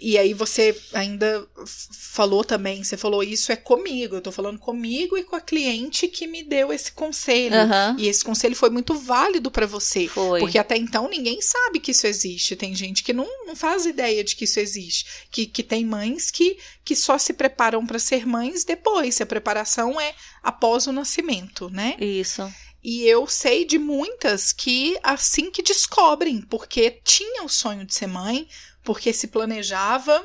[0.00, 5.18] E aí você ainda falou também, você falou isso é comigo, eu tô falando comigo
[5.18, 7.56] e com a cliente que me deu esse conselho.
[7.56, 7.96] Aham.
[7.98, 10.06] E esse conselho foi muito válido pra você.
[10.06, 10.38] Foi.
[10.40, 12.54] Porque até então ninguém sabe que isso existe.
[12.54, 15.04] Tem gente que não, não faz ideia de que isso existe.
[15.30, 19.20] Que, que tem mães que, que só se preparam para ser mães depois.
[19.20, 21.96] A preparação é após o nascimento, né?
[22.00, 22.48] Isso.
[22.90, 28.06] E eu sei de muitas que assim que descobrem, porque tinha o sonho de ser
[28.06, 28.48] mãe,
[28.82, 30.16] porque se planejava.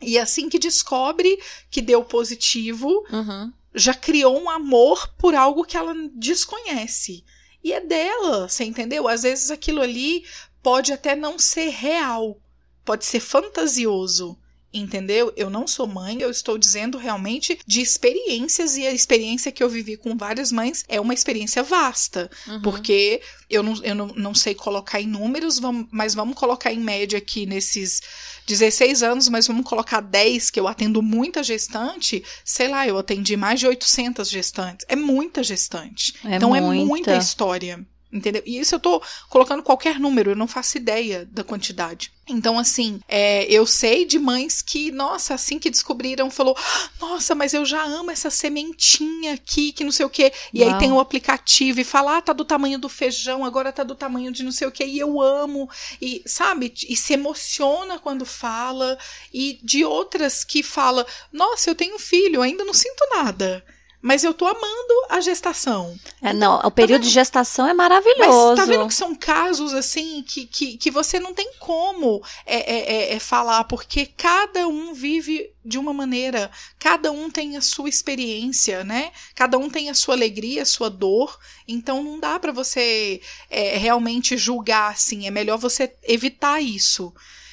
[0.00, 1.36] E assim que descobre
[1.68, 3.52] que deu positivo, Uhum.
[3.74, 7.24] já criou um amor por algo que ela desconhece.
[7.64, 9.08] E é dela, você entendeu?
[9.08, 10.24] Às vezes aquilo ali
[10.62, 12.40] pode até não ser real,
[12.84, 14.38] pode ser fantasioso.
[14.72, 15.32] Entendeu?
[15.36, 19.68] Eu não sou mãe, eu estou dizendo realmente de experiências e a experiência que eu
[19.68, 22.30] vivi com várias mães é uma experiência vasta.
[22.46, 22.62] Uhum.
[22.62, 26.78] Porque eu não, eu não, não sei colocar em números, vamos, mas vamos colocar em
[26.78, 28.00] média aqui nesses
[28.46, 32.22] 16 anos, mas vamos colocar 10, que eu atendo muita gestante.
[32.44, 34.86] Sei lá, eu atendi mais de 800 gestantes.
[34.88, 36.14] É muita gestante.
[36.24, 36.84] É então é muita.
[36.86, 37.84] muita história.
[38.12, 38.42] Entendeu?
[38.44, 42.10] E isso eu tô colocando qualquer número, eu não faço ideia da quantidade.
[42.28, 46.56] Então, assim, é, eu sei de mães que, nossa, assim que descobriram, falou:
[47.00, 50.32] Nossa, mas eu já amo essa sementinha aqui, que não sei o quê.
[50.52, 53.84] E aí tem o aplicativo e fala: Ah, tá do tamanho do feijão, agora tá
[53.84, 55.68] do tamanho de não sei o quê, e eu amo.
[56.00, 56.72] E, sabe?
[56.88, 58.98] E se emociona quando fala.
[59.32, 63.64] E de outras que fala: Nossa, eu tenho um filho, ainda não sinto nada.
[64.02, 65.94] Mas eu tô amando a gestação.
[66.22, 68.56] É, não, o período de gestação é Mas maravilhoso.
[68.56, 72.92] tá vendo que são casos assim que, que, que você não tem como é, é,
[72.92, 77.90] é, é falar, porque cada um vive de uma maneira, cada um tem a sua
[77.90, 79.12] experiência, né?
[79.34, 81.38] Cada um tem a sua alegria, a sua dor.
[81.68, 85.26] Então não dá pra você é, realmente julgar assim.
[85.26, 87.12] É melhor você evitar isso.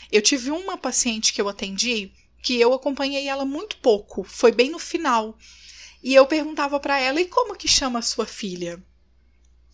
[0.09, 4.69] Eu tive uma paciente que eu atendi que eu acompanhei ela muito pouco, foi bem
[4.69, 5.37] no final.
[6.07, 8.81] E eu perguntava pra ela: "E como que chama a sua filha?"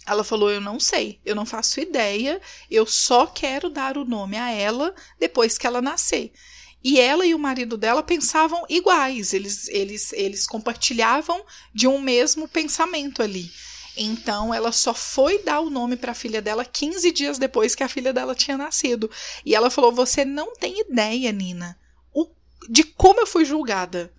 [0.03, 2.41] Ela falou: Eu não sei, eu não faço ideia,
[2.71, 6.33] eu só quero dar o nome a ela depois que ela nascer.
[6.83, 12.47] E ela e o marido dela pensavam iguais, eles, eles, eles compartilhavam de um mesmo
[12.47, 13.51] pensamento ali.
[13.95, 17.83] Então ela só foi dar o nome para a filha dela 15 dias depois que
[17.83, 19.07] a filha dela tinha nascido.
[19.45, 21.79] E ela falou: Você não tem ideia, Nina,
[22.11, 22.27] o,
[22.67, 24.11] de como eu fui julgada.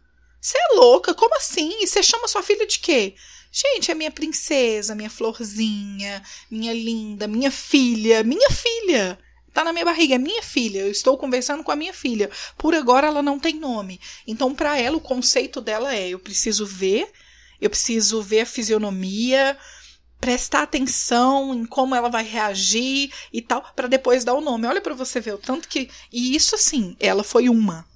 [0.44, 1.14] Você é louca?
[1.14, 1.78] Como assim?
[1.80, 3.14] E você chama sua filha de quê?
[3.50, 9.18] Gente, é minha princesa, minha florzinha, minha linda, minha filha, minha filha.
[9.54, 10.80] Tá na minha barriga, é minha filha.
[10.80, 12.30] Eu estou conversando com a minha filha.
[12.58, 13.98] Por agora ela não tem nome.
[14.26, 17.10] Então, para ela, o conceito dela é: eu preciso ver,
[17.58, 19.56] eu preciso ver a fisionomia,
[20.20, 24.66] prestar atenção em como ela vai reagir e tal, para depois dar o nome.
[24.66, 25.88] Olha para você ver o tanto que.
[26.12, 27.86] E isso, assim, ela foi uma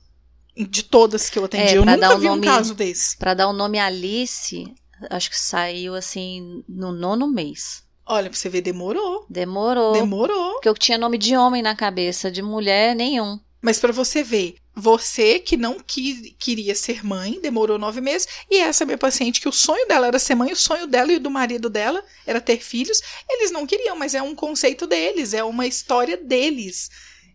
[0.66, 1.74] de todas que eu atendi.
[1.74, 3.16] É, eu nunca dar o vi um nome- caso desse.
[3.16, 4.64] Pra dar o nome Alice,
[5.10, 7.82] acho que saiu assim no nono mês.
[8.06, 9.26] Olha, pra você ver, demorou.
[9.28, 9.92] Demorou.
[9.92, 10.52] Demorou.
[10.54, 13.38] Porque eu tinha nome de homem na cabeça, de mulher nenhum.
[13.60, 18.56] Mas pra você ver, você que não qui- queria ser mãe, demorou nove meses, e
[18.58, 21.28] essa minha paciente que o sonho dela era ser mãe, o sonho dela e do
[21.30, 25.66] marido dela era ter filhos, eles não queriam, mas é um conceito deles, é uma
[25.66, 26.88] história deles.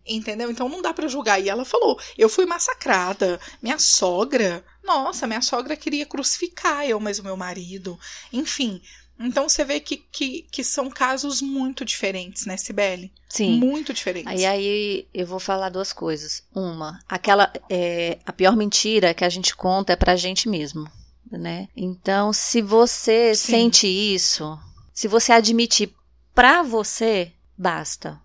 [0.06, 0.50] Entendeu?
[0.50, 1.40] Então não dá pra julgar.
[1.40, 3.40] E ela falou: eu fui massacrada.
[3.62, 7.98] Minha sogra, nossa, minha sogra queria crucificar eu, mas o meu marido.
[8.32, 8.80] Enfim.
[9.18, 13.12] Então você vê que, que, que são casos muito diferentes, né, Sibeli?
[13.28, 13.58] Sim.
[13.58, 14.30] Muito diferentes.
[14.30, 16.42] Aí, aí eu vou falar duas coisas.
[16.52, 20.90] Uma, aquela é, a pior mentira que a gente conta é pra gente mesmo,
[21.30, 21.68] né?
[21.76, 23.52] Então, se você Sim.
[23.52, 24.58] sente isso,
[24.92, 25.94] se você admitir
[26.34, 28.20] pra você, basta.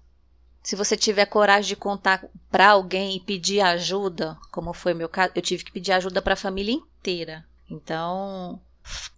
[0.62, 5.32] Se você tiver coragem de contar pra alguém e pedir ajuda, como foi meu caso,
[5.36, 7.46] eu tive que pedir ajuda pra família inteira.
[7.70, 8.60] Então,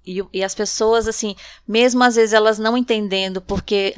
[0.06, 1.36] e, e as pessoas assim,
[1.68, 3.96] mesmo às vezes elas não entendendo porque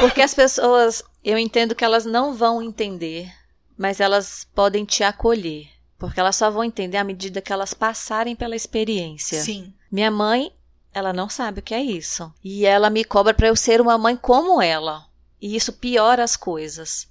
[0.00, 3.32] porque as pessoas, eu entendo que elas não vão entender,
[3.76, 5.68] mas elas podem te acolher.
[5.98, 9.40] Porque elas só vão entender à medida que elas passarem pela experiência.
[9.42, 9.74] Sim.
[9.90, 10.52] Minha mãe,
[10.94, 12.32] ela não sabe o que é isso.
[12.42, 15.07] E ela me cobra para eu ser uma mãe como ela.
[15.40, 17.08] E isso piora as coisas.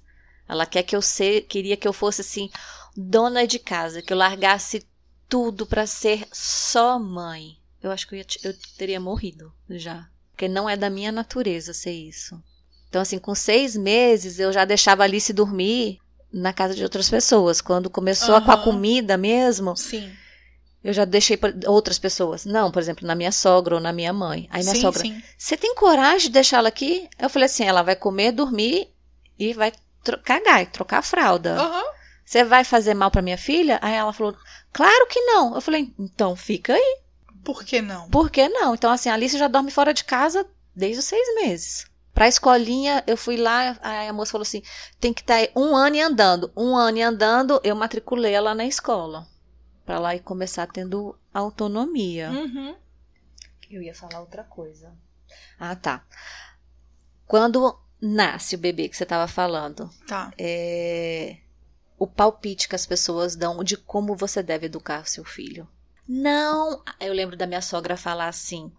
[0.48, 2.50] Ela quer que eu ser, queria que eu fosse assim,
[2.96, 4.86] dona de casa, que eu largasse
[5.28, 7.58] tudo para ser só mãe.
[7.82, 10.08] Eu acho que eu, ia eu teria morrido já.
[10.30, 12.42] Porque não é da minha natureza ser isso.
[12.88, 15.98] Então, assim, com seis meses eu já deixava Alice dormir
[16.32, 17.60] na casa de outras pessoas.
[17.60, 20.10] Quando começou a com a comida mesmo, Sim.
[20.82, 22.44] Eu já deixei pra outras pessoas.
[22.44, 24.48] Não, por exemplo, na minha sogra ou na minha mãe.
[24.50, 25.02] Aí minha sim, sogra,
[25.36, 27.08] você tem coragem de deixá-la aqui?
[27.18, 28.88] Eu falei assim, ela vai comer, dormir
[29.38, 29.72] e vai
[30.24, 31.56] cagar e trocar a fralda.
[32.24, 33.78] Você vai fazer mal pra minha filha?
[33.82, 34.36] Aí ela falou,
[34.72, 35.54] claro que não.
[35.54, 36.98] Eu falei, então fica aí.
[37.42, 38.08] Por que não?
[38.10, 38.74] Por que não?
[38.74, 41.86] Então, assim, a Alice já dorme fora de casa desde os seis meses.
[42.12, 44.62] Pra escolinha, eu fui lá, aí a moça falou assim:
[45.00, 46.52] tem que estar um ano e andando.
[46.56, 49.26] Um ano e andando, eu matriculei ela na escola.
[49.88, 52.30] Pra lá e começar tendo autonomia.
[52.30, 52.76] Uhum.
[53.70, 54.92] Eu ia falar outra coisa.
[55.58, 56.04] Ah, tá.
[57.26, 60.30] Quando nasce o bebê que você estava falando, Tá.
[60.36, 61.38] é
[61.98, 65.66] o palpite que as pessoas dão de como você deve educar seu filho.
[66.06, 68.70] Não, eu lembro da minha sogra falar assim,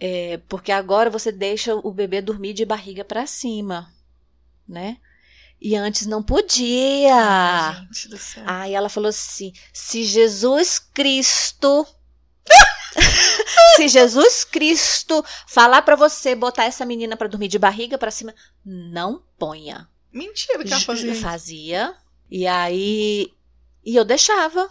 [0.00, 3.92] é, porque agora você deixa o bebê dormir de barriga para cima,
[4.66, 4.96] né?
[5.64, 7.14] E antes não podia.
[7.14, 8.42] Ai, gente do céu.
[8.44, 11.86] Aí ela falou assim: se Jesus Cristo.
[13.76, 18.34] se Jesus Cristo falar pra você botar essa menina pra dormir de barriga pra cima,
[18.66, 19.88] não ponha.
[20.12, 21.14] Mentira que ela fazia.
[21.14, 21.94] Fazia.
[22.28, 23.32] E aí.
[23.84, 24.68] E eu deixava.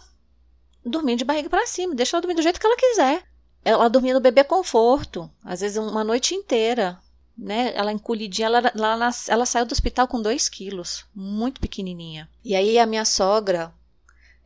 [0.84, 1.94] Dormir de barriga pra cima.
[1.94, 3.24] Deixa ela dormir do jeito que ela quiser.
[3.64, 5.30] Ela dormia no bebê conforto.
[5.42, 7.00] Às vezes uma noite inteira.
[7.36, 7.72] Né?
[7.74, 11.04] Ela encolhidinha, ela, ela, ela saiu do hospital com 2 quilos.
[11.14, 12.28] Muito pequenininha.
[12.44, 13.72] E aí a minha sogra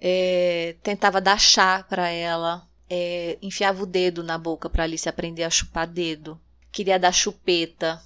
[0.01, 2.67] é, tentava dar chá pra ela.
[2.89, 6.41] é, enfiava o dedo na boca pra Alice aprender a chupar dedo.
[6.71, 8.01] Queria dar chupeta.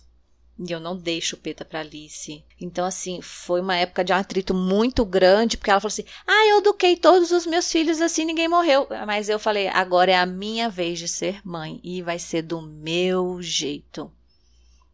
[0.58, 2.44] E eu não dei chupeta pra Alice.
[2.60, 6.46] Então, assim, foi uma época de um atrito muito grande, porque ela falou assim: Ah,
[6.48, 8.86] eu eduquei todos os meus filhos assim, ninguém morreu.
[9.06, 11.80] Mas eu falei: agora é a minha vez de ser mãe.
[11.82, 14.12] E vai ser do meu jeito.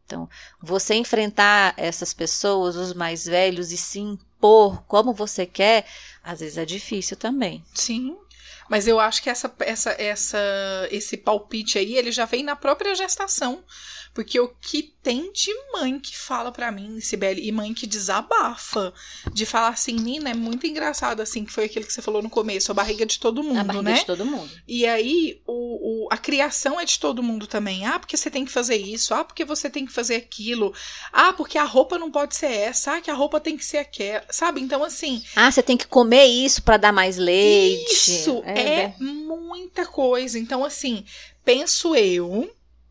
[0.06, 0.28] Então,
[0.62, 5.84] você enfrentar essas pessoas, os mais velhos, e se impor como você quer,
[6.22, 7.64] às vezes é difícil também.
[7.74, 8.16] Sim.
[8.68, 10.38] Mas eu acho que essa, essa, essa,
[10.90, 13.64] esse palpite aí, ele já vem na própria gestação.
[14.14, 18.92] Porque o que tem de mãe que fala pra mim, Sibeli, e mãe que desabafa,
[19.30, 22.30] de falar assim, Nina, é muito engraçado, assim, que foi aquilo que você falou no
[22.30, 23.94] começo, a barriga de todo a mundo, barriga né?
[23.98, 24.50] de todo mundo.
[24.66, 27.84] E aí, o, o- a criação é de todo mundo também.
[27.84, 29.12] Ah, porque você tem que fazer isso.
[29.12, 30.72] Ah, porque você tem que fazer aquilo.
[31.12, 32.94] Ah, porque a roupa não pode ser essa.
[32.96, 34.24] Ah, que a roupa tem que ser aquela.
[34.30, 34.62] Sabe?
[34.62, 37.92] Então, assim, Ah, você tem que comer isso para dar mais leite.
[37.92, 38.55] isso é,
[38.98, 40.38] muita coisa.
[40.38, 41.04] Então, assim,
[41.44, 42.50] penso eu,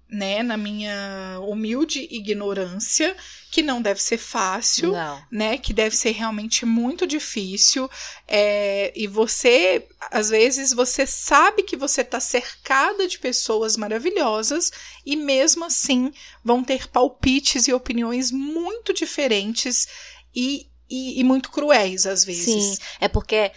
[0.10, 3.16] né, na minha humilde ignorância,
[3.52, 5.22] que não deve ser fácil Não.
[5.32, 5.58] né?
[5.58, 7.90] Que deve ser realmente muito difícil.
[8.28, 14.72] é, e você, às vezes, você sabe que você está cercada de pessoas maravilhosas
[15.06, 16.12] e mesmo assim
[16.44, 19.88] vão ter palpites e opiniões muito diferentes
[20.36, 22.46] e, e, e muito cruéis, às vezes.
[22.46, 23.52] Sim, é porque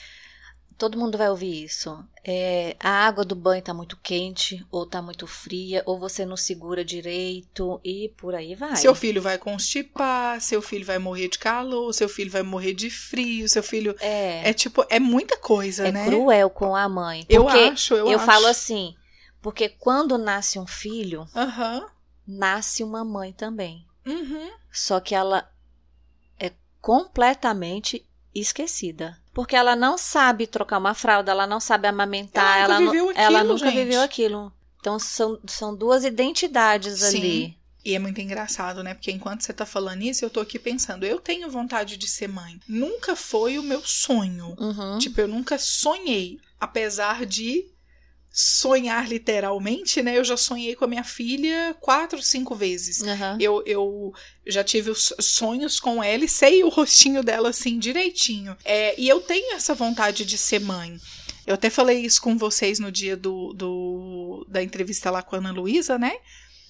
[0.78, 2.02] todo mundo vai ouvir isso.
[2.24, 6.36] É, a água do banho tá muito quente, ou tá muito fria, ou você não
[6.36, 8.76] segura direito, e por aí vai.
[8.76, 12.90] Seu filho vai constipar, seu filho vai morrer de calor, seu filho vai morrer de
[12.90, 13.94] frio, seu filho.
[14.00, 16.04] é, É tipo, é muita coisa, é né?
[16.06, 17.26] cruel com a mãe.
[17.28, 18.26] Eu acho, eu, eu acho.
[18.26, 18.94] falo assim,
[19.42, 21.86] porque quando nasce um filho, Aham.
[22.26, 23.84] nasce uma mãe também.
[24.06, 24.50] Uhum.
[24.72, 25.50] Só que ela
[26.38, 28.07] é completamente
[28.40, 29.18] esquecida.
[29.32, 32.90] Porque ela não sabe trocar uma fralda, ela não sabe amamentar, Ela ela, nunca nu-
[33.08, 33.78] viveu ela aquilo, nunca gente.
[33.84, 34.52] viveu aquilo.
[34.80, 37.18] Então são, são duas identidades Sim.
[37.18, 37.58] ali.
[37.84, 38.92] E é muito engraçado, né?
[38.94, 42.28] Porque enquanto você tá falando isso, eu tô aqui pensando, eu tenho vontade de ser
[42.28, 42.60] mãe.
[42.68, 44.54] Nunca foi o meu sonho.
[44.58, 44.98] Uhum.
[44.98, 47.64] Tipo, eu nunca sonhei, apesar de
[48.40, 50.16] sonhar literalmente, né?
[50.16, 53.02] Eu já sonhei com a minha filha quatro, cinco vezes.
[53.02, 53.36] Aham.
[53.40, 54.14] Eu, eu
[54.46, 58.56] já tive os sonhos com ela e sei o rostinho dela assim direitinho.
[58.64, 61.00] É, e eu tenho essa vontade de ser mãe.
[61.44, 65.40] Eu até falei isso com vocês no dia do, do da entrevista lá com a
[65.40, 66.12] Ana Luísa, né?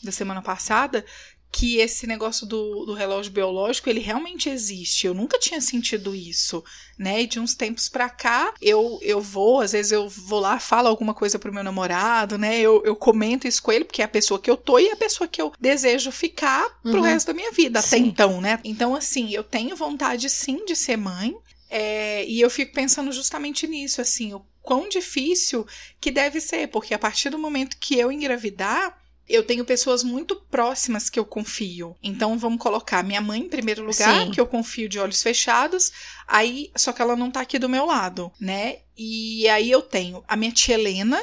[0.02, 1.04] Da semana passada.
[1.50, 5.06] Que esse negócio do, do relógio biológico, ele realmente existe.
[5.06, 6.62] Eu nunca tinha sentido isso,
[6.98, 7.22] né?
[7.22, 10.88] E de uns tempos pra cá, eu, eu vou, às vezes eu vou lá, falo
[10.88, 12.60] alguma coisa pro meu namorado, né?
[12.60, 14.92] Eu, eu comento isso com ele, porque é a pessoa que eu tô e é
[14.92, 17.00] a pessoa que eu desejo ficar pro Uhum.
[17.00, 18.04] resto da minha vida, até Sim.
[18.06, 18.60] então, né?
[18.62, 21.34] Então, assim, eu tenho vontade sim de ser mãe.
[21.70, 25.66] é, e eu fico pensando justamente nisso, assim, o quão difícil
[26.00, 28.96] que deve ser, porque a partir do momento que eu engravidar,
[29.28, 31.96] eu tenho pessoas muito próximas que eu confio.
[32.02, 34.30] Então vamos colocar minha mãe em primeiro lugar, Sim.
[34.30, 35.92] que eu confio de olhos fechados.
[36.26, 38.78] Aí, só que ela não tá aqui do meu lado, né?
[38.96, 41.20] E aí eu tenho a minha tia Helena,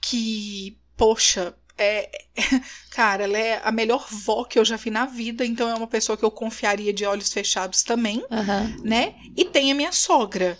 [0.00, 2.10] que, poxa, é,
[2.90, 5.86] cara, ela é a melhor vó que eu já vi na vida, então é uma
[5.86, 8.76] pessoa que eu confiaria de olhos fechados também Aham.
[8.82, 9.14] né?
[9.36, 10.58] E tem a minha sogra,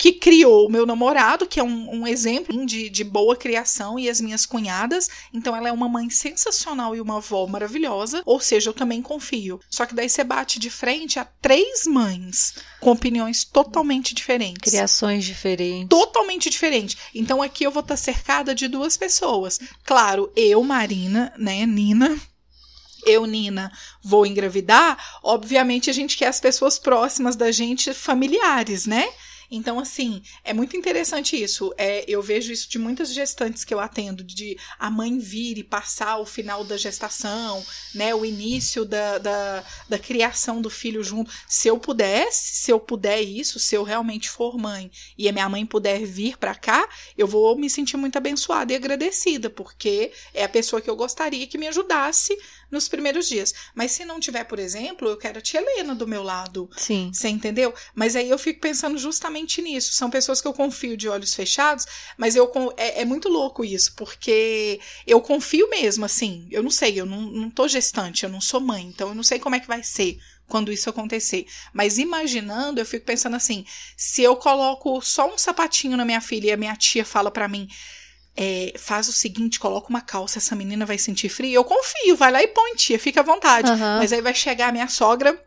[0.00, 4.08] que criou o meu namorado, que é um, um exemplo de, de boa criação, e
[4.08, 5.10] as minhas cunhadas.
[5.30, 8.22] Então ela é uma mãe sensacional e uma avó maravilhosa.
[8.24, 9.60] Ou seja, eu também confio.
[9.68, 14.72] Só que daí você bate de frente a três mães com opiniões totalmente diferentes.
[14.72, 15.90] Criações diferentes.
[15.90, 16.96] Totalmente diferente.
[17.14, 19.60] Então aqui eu vou estar cercada de duas pessoas.
[19.84, 22.18] Claro, eu, Marina, né, Nina,
[23.04, 23.70] eu, Nina,
[24.02, 29.06] vou engravidar, obviamente a gente quer as pessoas próximas da gente, familiares, né?
[29.50, 31.74] Então, assim, é muito interessante isso.
[31.76, 35.64] É, eu vejo isso de muitas gestantes que eu atendo, de a mãe vir e
[35.64, 38.14] passar o final da gestação, né?
[38.14, 41.32] O início da, da, da criação do filho junto.
[41.48, 45.48] Se eu pudesse, se eu puder isso, se eu realmente for mãe e a minha
[45.48, 50.44] mãe puder vir pra cá, eu vou me sentir muito abençoada e agradecida, porque é
[50.44, 52.36] a pessoa que eu gostaria que me ajudasse
[52.70, 53.52] nos primeiros dias.
[53.74, 56.70] Mas se não tiver, por exemplo, eu quero a tia Helena do meu lado.
[56.76, 57.10] Sim.
[57.12, 57.74] Você entendeu?
[57.94, 59.92] Mas aí eu fico pensando justamente nisso.
[59.92, 63.94] São pessoas que eu confio de olhos fechados, mas eu é, é muito louco isso,
[63.96, 66.46] porque eu confio mesmo, assim.
[66.50, 69.22] Eu não sei, eu não, não tô gestante, eu não sou mãe, então eu não
[69.22, 71.46] sei como é que vai ser quando isso acontecer.
[71.72, 73.64] Mas imaginando, eu fico pensando assim:
[73.96, 77.48] se eu coloco só um sapatinho na minha filha e a minha tia fala pra
[77.48, 77.68] mim.
[78.36, 81.52] é, faz o seguinte, coloca uma calça, essa menina vai sentir frio.
[81.52, 83.70] Eu confio, vai lá e põe, tia, fica à vontade.
[83.70, 83.98] Aham.
[83.98, 85.38] Mas aí vai chegar a minha sogra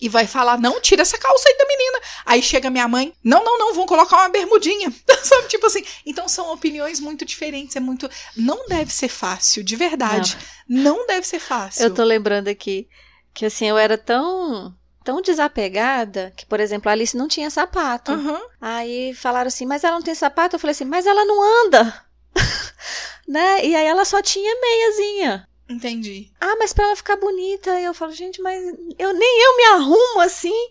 [0.00, 2.00] e vai falar: não, tira essa calça aí da menina.
[2.26, 4.92] Aí chega minha mãe: não, não, não, vão colocar uma bermudinha.
[5.22, 5.48] Sabe?
[5.48, 5.84] Tipo assim.
[6.04, 7.76] Então são opiniões muito diferentes.
[7.76, 8.08] É muito.
[8.36, 10.36] Não deve ser fácil, de verdade.
[10.68, 11.84] Não, deve ser fácil.
[11.84, 12.88] Eu tô lembrando aqui
[13.32, 18.12] que assim, eu era tão tão desapegada que, por exemplo, a Alice não tinha sapato.
[18.12, 18.40] Aham.
[18.58, 20.56] Aí falaram assim, mas ela não tem sapato?
[20.56, 22.04] Eu falei assim, mas ela não anda.
[23.28, 23.64] né?
[23.64, 25.46] E aí ela só tinha meiazinha.
[25.68, 26.30] Entendi.
[26.40, 27.78] Ah, mas pra ela ficar bonita.
[27.80, 28.62] E eu falo, gente, mas
[28.98, 30.70] eu nem eu me arrumo assim.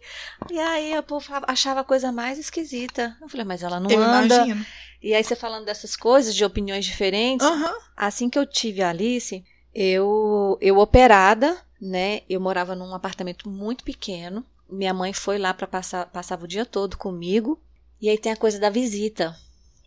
[0.52, 3.18] E aí o povo achava a coisa mais esquisita.
[3.22, 4.36] Eu falei, mas ela não eu anda.
[4.36, 4.66] imagino.
[5.02, 7.46] E aí você falando dessas coisas, de opiniões diferentes.
[7.46, 7.74] Aham.
[7.98, 12.22] Assim que eu tive a Alice, eu, eu operada, né?
[12.30, 14.46] Eu morava num apartamento muito pequeno.
[14.70, 17.60] Minha mãe foi lá para passar, passava o dia todo comigo.
[18.00, 19.36] E aí tem a coisa da visita.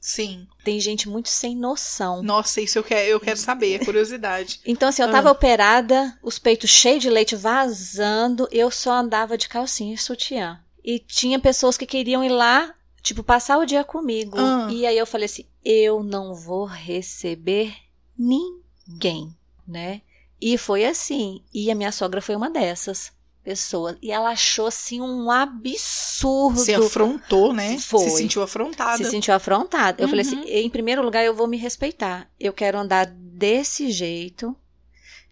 [0.07, 0.47] Sim.
[0.63, 2.23] Tem gente muito sem noção.
[2.23, 4.61] Nossa, isso eu quero, eu quero saber, é curiosidade.
[4.65, 9.49] Então, assim, eu tava operada, os peitos cheios de leite vazando, eu só andava de
[9.49, 10.61] calcinha e sutiã.
[10.85, 14.39] E tinha pessoas que queriam ir lá, tipo, passar o dia comigo.
[14.39, 14.69] Ah.
[14.71, 17.75] E aí eu falei assim: eu não vou receber
[18.17, 19.35] ninguém,
[19.67, 20.03] né?
[20.41, 21.43] E foi assim.
[21.53, 23.11] E a minha sogra foi uma dessas
[23.47, 23.97] pessoas.
[24.03, 26.59] E ela achou, assim, um absurdo.
[26.59, 27.79] Se afrontou, né?
[27.79, 28.01] Foi.
[28.11, 28.97] Se sentiu afrontada.
[28.99, 30.03] Se sentiu afrontada.
[30.03, 30.41] Eu falei Uhum.
[30.41, 32.29] assim: em primeiro lugar, eu vou me respeitar.
[32.41, 34.55] Eu quero andar desse jeito.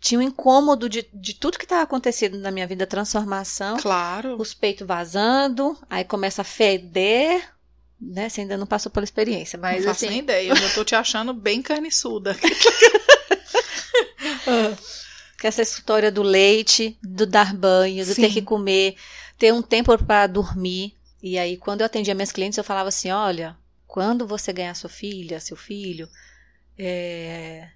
[0.01, 3.79] Tinha um incômodo de, de tudo que estava acontecendo na minha vida, transformação.
[3.79, 4.37] Claro.
[4.39, 7.43] Os peitos vazando, aí começa a feder,
[8.01, 8.29] né?
[8.29, 10.13] Você ainda não passou pela experiência, mas não faço assim.
[10.15, 12.37] nem ideia, eu já tô te achando bem carniçuda.
[14.47, 14.77] Ah,
[15.45, 18.23] Que essa história do leite, do dar banho, do Sim.
[18.23, 18.97] ter que comer,
[19.37, 20.95] ter um tempo para dormir.
[21.23, 23.55] E aí, quando eu atendia minhas clientes, eu falava assim: olha,
[23.87, 26.09] quando você ganhar sua filha, seu filho,
[26.79, 27.69] é,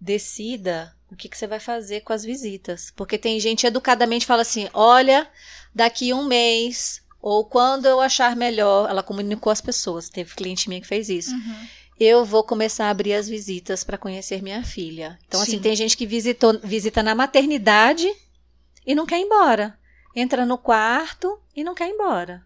[0.00, 2.92] decida o que, que você vai fazer com as visitas.
[2.94, 5.28] Porque tem gente educadamente fala assim: olha,
[5.74, 10.08] daqui um mês Ou quando eu achar melhor, ela comunicou às pessoas.
[10.08, 11.34] Teve cliente minha que fez isso.
[11.34, 11.66] Uhum.
[12.00, 15.18] Eu vou começar a abrir as visitas para conhecer minha filha.
[15.28, 15.60] Então, assim, Sim.
[15.60, 18.10] tem gente que visitou, visita na maternidade
[18.86, 19.78] e não quer ir embora.
[20.16, 22.42] Entra no quarto e não quer ir embora.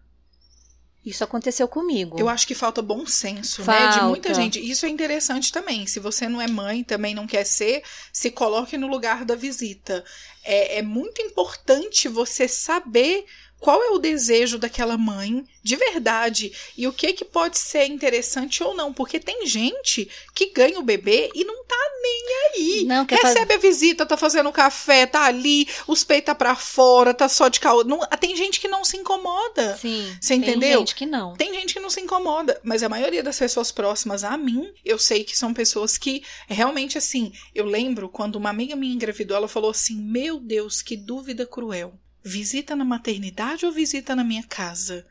[1.05, 2.19] Isso aconteceu comigo.
[2.19, 3.89] Eu acho que falta bom senso, né?
[3.89, 4.41] De muita Falta.
[4.41, 4.59] gente.
[4.59, 5.85] Isso é interessante também.
[5.85, 10.03] Se você não é mãe, também não quer ser, se coloque no lugar da visita.
[10.43, 13.25] É, é muito importante você saber
[13.59, 18.63] qual é o desejo daquela mãe de verdade e o que que pode ser interessante
[18.63, 22.85] ou não, porque tem gente que ganha o bebê e não tá nem aí.
[22.85, 23.39] Não, quer fazer.
[23.39, 27.47] Recebe a visita, tá fazendo café, tá ali, os peitos tá pra fora, tá só
[27.47, 27.83] de caô.
[27.83, 29.77] Não, tem gente que não se incomoda.
[29.77, 30.15] Sim.
[30.21, 30.79] Você Tem entendeu?
[30.79, 31.35] gente que não.
[31.35, 34.99] Tem gente que não se incomoda, mas a maioria das pessoas próximas a mim, eu
[34.99, 37.31] sei que são pessoas que realmente assim.
[37.53, 41.93] Eu lembro quando uma amiga minha engravidou, ela falou assim: Meu Deus, que dúvida cruel.
[42.27, 45.05] Visita na maternidade ou visita na minha casa?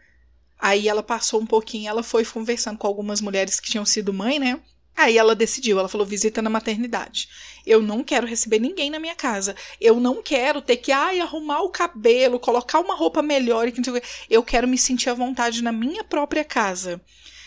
[0.58, 4.40] Aí ela passou um pouquinho, ela foi conversando com algumas mulheres que tinham sido mãe,
[4.40, 4.60] né?
[4.96, 7.28] Aí ela decidiu, ela falou: visita na maternidade.
[7.64, 9.54] Eu não quero receber ninguém na minha casa.
[9.80, 13.80] Eu não quero ter que ai, arrumar o cabelo, colocar uma roupa melhor e que.
[14.28, 17.00] Eu quero me sentir à vontade na minha própria casa.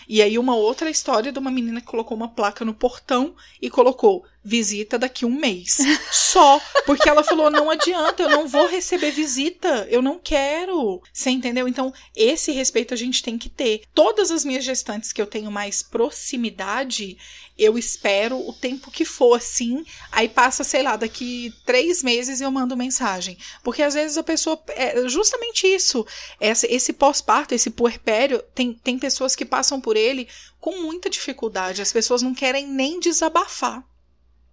[0.07, 3.69] E aí, uma outra história de uma menina que colocou uma placa no portão e
[3.69, 5.77] colocou visita daqui um mês.
[6.11, 6.59] Só.
[6.85, 9.85] Porque ela falou: não adianta, eu não vou receber visita.
[9.89, 11.01] Eu não quero.
[11.11, 11.67] Você entendeu?
[11.67, 13.81] Então, esse respeito a gente tem que ter.
[13.93, 17.17] Todas as minhas gestantes que eu tenho mais proximidade,
[17.57, 19.83] eu espero o tempo que for assim.
[20.11, 23.37] Aí passa, sei lá, daqui três meses eu mando mensagem.
[23.63, 24.61] Porque às vezes a pessoa.
[24.69, 26.05] É justamente isso.
[26.39, 30.27] Esse, pós-parto, esse puerpério, tem, tem pessoas que passam por ele
[30.59, 31.81] com muita dificuldade.
[31.81, 33.83] As pessoas não querem nem desabafar.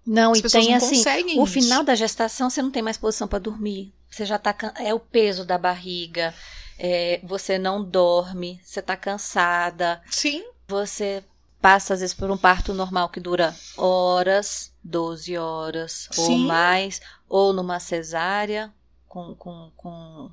[0.07, 1.03] Não, As e tem não assim,
[1.39, 1.47] o isso.
[1.47, 3.93] final da gestação você não tem mais posição para dormir.
[4.11, 6.35] Você já tá é o peso da barriga.
[6.79, 10.43] é, você não dorme, você tá cansada, Sim.
[10.69, 11.23] você
[11.63, 16.47] passa às vezes por um parto normal que dura horas, 12 horas ou Sim.
[16.47, 18.73] mais, ou numa cesárea
[19.09, 20.31] com, com, com,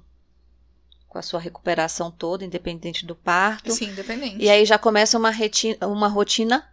[1.08, 3.72] com a sua recuperação toda, independente do parto.
[3.72, 4.38] Sim, independente.
[4.44, 6.68] E aí já começa uma, reti- uma rotina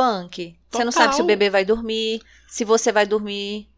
[0.00, 0.56] punk.
[0.70, 1.04] Você não Total.
[1.04, 3.68] sabe se o bebê vai dormir, se você vai dormir.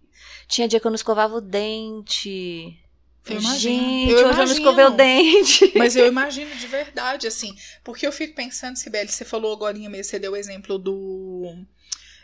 [0.46, 2.78] Tinha dia que eu não escovava o dente.
[3.26, 4.10] Eu Gente, imagino.
[4.10, 4.58] Eu hoje eu não imagino.
[4.58, 5.72] escovei o dente.
[5.76, 7.54] Mas eu imagino de verdade, assim.
[7.84, 11.54] Porque eu fico pensando, Sibeli, você falou agora mesmo, você deu o exemplo do.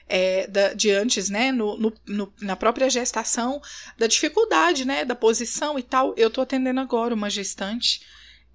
[0.08, 1.52] é, da- de antes, né?
[1.52, 3.60] No, no- no- na própria gestação,
[3.96, 5.04] da dificuldade, né?
[5.04, 6.14] Da posição e tal.
[6.16, 8.00] Eu tô atendendo agora uma gestante.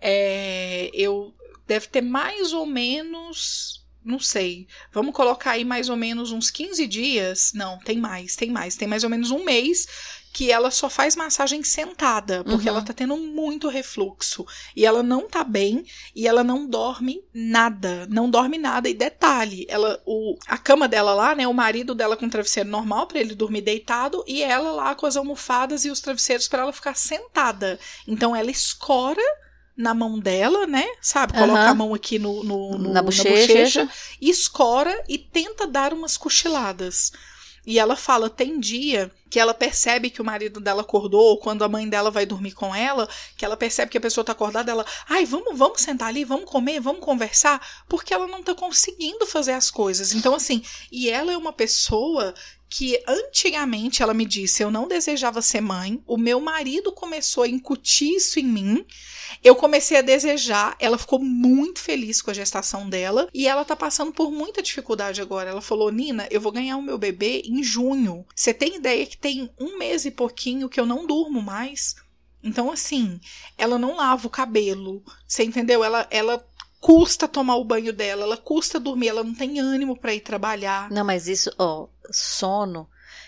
[0.01, 1.33] é, eu
[1.65, 3.82] deve ter mais ou menos.
[4.05, 4.67] Não sei.
[4.91, 7.51] Vamos colocar aí mais ou menos uns 15 dias.
[7.53, 8.75] Não, tem mais, tem mais.
[8.75, 9.87] Tem mais ou menos um mês
[10.33, 12.75] que ela só faz massagem sentada, porque Uhum.
[12.75, 14.43] ela tá tendo muito refluxo.
[14.75, 15.85] E ela não tá bem
[16.15, 18.07] e ela não dorme nada.
[18.09, 18.89] Não dorme nada.
[18.89, 21.47] E detalhe, ela, o, a cama dela lá, né?
[21.47, 25.15] O marido dela com travesseiro normal pra ele dormir deitado e ela lá com as
[25.15, 27.79] almofadas e os travesseiros pra ela ficar sentada.
[28.07, 29.21] Então ela escora
[29.75, 30.85] na mão dela, né?
[31.01, 31.33] Sabe?
[31.33, 31.69] Coloca Aham.
[31.71, 33.89] a mão aqui no, no- no- Na bochecha.
[34.21, 37.11] escora e tenta dar umas cochiladas.
[37.65, 41.63] E ela fala, tem dia que ela percebe que o marido dela acordou, ou quando
[41.63, 43.07] a mãe dela vai dormir com ela,
[43.37, 46.43] que ela percebe que a pessoa tá acordada, ela, ai, vamos, vamos sentar ali, vamos
[46.45, 50.13] comer, vamos conversar, porque ela não tá conseguindo fazer as coisas.
[50.13, 50.61] Então, assim,
[50.91, 52.33] e ela é uma pessoa
[52.75, 57.47] que antigamente ela me disse, eu não desejava ser mãe, o meu marido começou a
[57.47, 58.83] incutir isso em mim,
[59.43, 63.75] eu comecei a desejar, ela ficou muito feliz com a gestação dela e ela tá
[63.75, 65.51] passando por muita dificuldade agora.
[65.51, 68.25] Ela falou: Nina, eu vou ganhar o meu bebê em junho.
[68.35, 71.95] Você tem ideia que tem um mês e pouquinho que eu não durmo mais?
[72.43, 73.19] Então, assim,
[73.55, 75.83] ela não lava o cabelo, você entendeu?
[75.83, 76.43] Ela, ela
[76.83, 80.91] custa tomar o banho dela, ela custa dormir, ela não tem ânimo para ir trabalhar.
[80.91, 82.87] Não, mas isso, ó, sono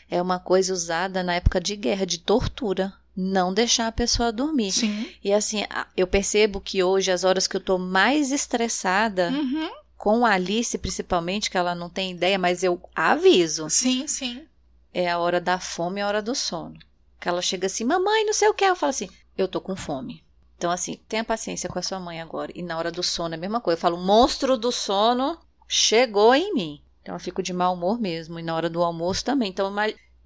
[0.09, 2.93] é uma coisa usada na época de guerra, de tortura.
[3.17, 4.73] Não deixar a pessoa dormir.
[4.73, 5.09] Sim.
[5.23, 5.63] E assim,
[5.95, 9.71] eu percebo que hoje, as horas que eu tô mais estressada, Uhum.
[9.97, 13.69] com a Alice principalmente, que ela não tem ideia, mas eu aviso.
[13.69, 14.45] Sim, sim.
[14.93, 16.77] É a hora da fome e a hora do sono.
[17.21, 18.65] Que ela chega assim, mamãe, não sei o que.
[18.65, 20.21] Eu falo assim, eu tô com fome.
[20.57, 22.51] Então, assim, tenha paciência com a sua mãe agora.
[22.55, 23.77] E na hora do sono é a mesma coisa.
[23.77, 25.37] Eu falo, monstro do sono
[25.67, 26.81] chegou em mim.
[27.01, 28.39] Então eu fico de mau humor mesmo.
[28.39, 29.49] E na hora do almoço também.
[29.49, 29.73] Então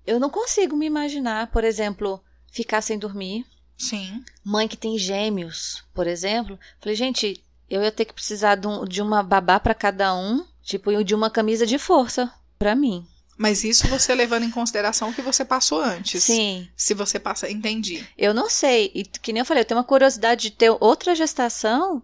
[0.06, 2.22] eu não consigo me imaginar, por exemplo,
[2.52, 3.46] ficar sem dormir.
[3.78, 4.24] Sim.
[4.44, 6.60] Mãe que tem gêmeos, por exemplo.
[6.80, 10.46] Falei, gente, eu ia ter que precisar de, um- uma babá pra cada um.
[10.62, 13.08] Tipo, de uma camisa de força pra mim.
[13.40, 16.26] Mas isso você levando em consideração o que você passou antes.
[16.26, 16.68] Sim.
[16.76, 17.50] Se você passa.
[17.50, 18.06] Entendi.
[18.18, 18.92] Eu não sei.
[18.94, 22.04] E que nem eu falei, eu tenho uma curiosidade de ter outra gestação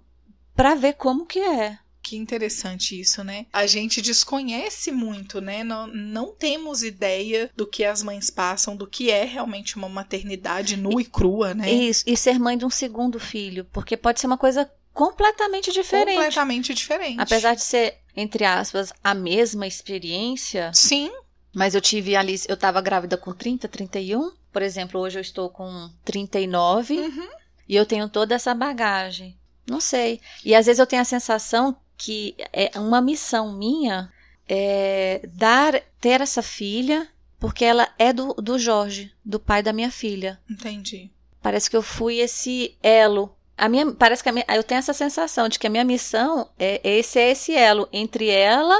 [0.55, 1.77] pra ver como que é.
[2.01, 3.47] Que interessante isso, né?
[3.51, 5.61] A gente desconhece muito, né?
[5.61, 10.77] Não, não temos ideia do que as mães passam, do que é realmente uma maternidade
[10.77, 11.69] nua e crua, né?
[11.69, 12.05] Isso.
[12.07, 13.65] E ser mãe de um segundo filho.
[13.73, 16.15] Porque pode ser uma coisa completamente diferente.
[16.15, 17.19] Completamente diferente.
[17.19, 21.11] Apesar de ser, entre aspas, a mesma experiência, Sim,
[21.55, 24.31] mas eu tive ali, eu tava grávida com 30, 31.
[24.51, 27.27] Por exemplo, hoje eu estou com 39 Uhum.
[27.67, 29.35] e eu tenho toda essa bagagem.
[29.67, 30.21] Não sei.
[30.43, 34.11] E às vezes eu tenho a sensação que é uma missão minha
[34.47, 37.07] é dar ter essa filha
[37.39, 40.39] porque ela é do, do Jorge, do pai da minha filha.
[40.49, 41.09] entendi.
[41.41, 43.35] Parece que eu fui esse elo.
[43.57, 46.49] A minha, parece que a minha- eu tenho essa sensação de que a minha missão
[46.59, 48.75] é esse é esse elo entre ela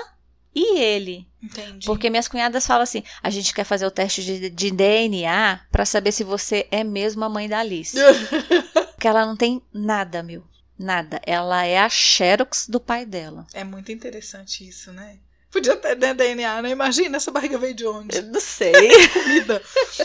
[0.56, 1.28] e ele.
[1.43, 1.86] Entendi.
[1.86, 5.86] Porque minhas cunhadas falam assim: a gente quer fazer o teste de, de DNA pra
[5.86, 7.97] saber se você é mesmo a mãe da Alice.
[8.95, 10.43] Porque ela não tem nada, meu.
[10.80, 11.22] Nada.
[11.26, 13.45] Ela é a Xerox do pai dela.
[13.53, 15.20] É muito interessante isso, né?
[15.51, 16.70] Podia ter né, DNA, né?
[16.70, 18.22] Imagina essa barriga veio de onde?
[18.24, 18.74] não sei.
[19.14, 19.62] Comida.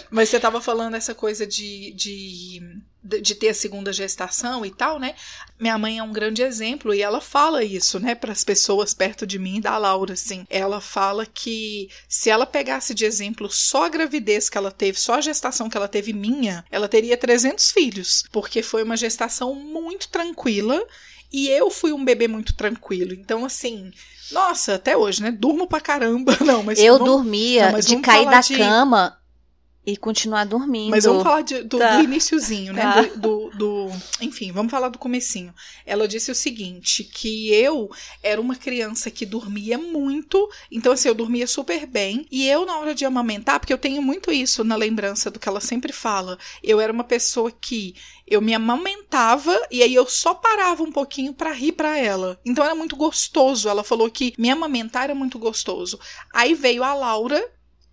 [0.09, 4.99] Mas você tava falando essa coisa de, de, de, ter a segunda gestação e tal,
[4.99, 5.15] né?
[5.59, 9.27] Minha mãe é um grande exemplo e ela fala isso, né, para as pessoas perto
[9.27, 10.47] de mim, da Laura, assim.
[10.51, 15.15] Ela fala que se ela pegasse de exemplo só a gravidez que ela teve, só
[15.15, 20.09] a gestação que ela teve minha, ela teria 300 filhos, porque foi uma gestação muito
[20.09, 20.83] tranquila
[21.33, 23.13] e eu fui um bebê muito tranquilo.
[23.15, 23.93] Então, assim,
[24.33, 25.31] nossa, até hoje, né?
[25.31, 26.37] Durmo pra caramba.
[26.45, 29.17] Não, mas eu vamos- dormia Não, mas de cair da de- cama
[29.87, 30.91] e continuar dormindo.
[30.91, 31.97] Mas vamos falar de- do, Tá.
[31.97, 32.83] do iniciozinho, né?
[32.83, 33.03] Tá.
[33.03, 35.55] Do, do- do- Enfim, vamos falar do comecinho.
[35.87, 37.91] Ela disse o seguinte, que eu
[38.23, 42.79] era uma criança que dormia muito, então assim, eu dormia super bem, e eu na
[42.79, 46.39] hora de amamentar, porque eu tenho muito isso na lembrança do que ela sempre fala,
[46.63, 47.95] eu era uma pessoa que
[48.27, 52.39] eu me amamentava e aí eu só parava um pouquinho pra rir pra ela.
[52.45, 53.69] Então era muito gostoso.
[53.69, 55.99] Ela falou que me amamentar era muito gostoso.
[56.33, 57.43] Aí veio a Laura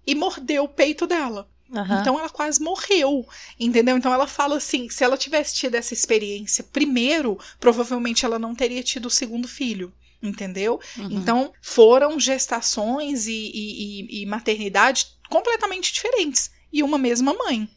[0.06, 1.50] e mordeu o peito dela.
[1.74, 2.00] Aham.
[2.02, 3.28] Então ela quase morreu,
[3.60, 3.98] entendeu?
[3.98, 8.82] Então ela fala assim, se ela tivesse tido essa experiência primeiro, provavelmente ela não teria
[8.82, 9.94] tido o segundo filho,
[10.24, 10.80] entendeu?
[10.98, 11.10] Uhum.
[11.12, 17.70] Então foram gestações e, e- e- e maternidade completamente diferentes e uma mesma mãe,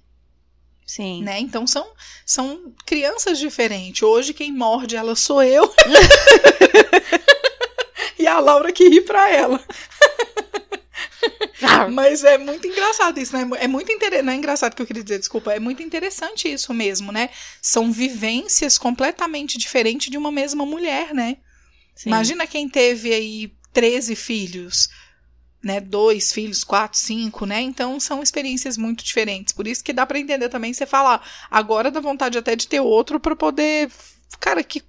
[0.86, 1.22] Sim.
[1.24, 1.40] né?
[1.40, 1.86] Então são
[2.24, 4.02] são crianças diferentes.
[4.02, 5.72] Hoje quem morde ela sou eu
[8.18, 9.62] e a Laura que ri pra ela.
[11.92, 13.48] Mas é muito engraçado isso, né?
[13.58, 14.24] É muito interessante.
[14.24, 15.52] Não é engraçado que eu queria dizer, desculpa.
[15.52, 17.30] É muito interessante isso mesmo, né?
[17.60, 21.38] São vivências completamente diferentes de uma mesma mulher, né?
[21.94, 22.10] Sim.
[22.10, 24.88] Imagina quem teve aí 13 filhos,
[25.62, 25.80] né?
[25.80, 27.60] Dois filhos, quatro, cinco, né?
[27.60, 29.52] Então são experiências muito diferentes.
[29.52, 32.80] Por isso que dá pra entender também você falar, agora dá vontade até de ter
[32.80, 33.90] outro pra poder.
[34.38, 34.82] Cara, que.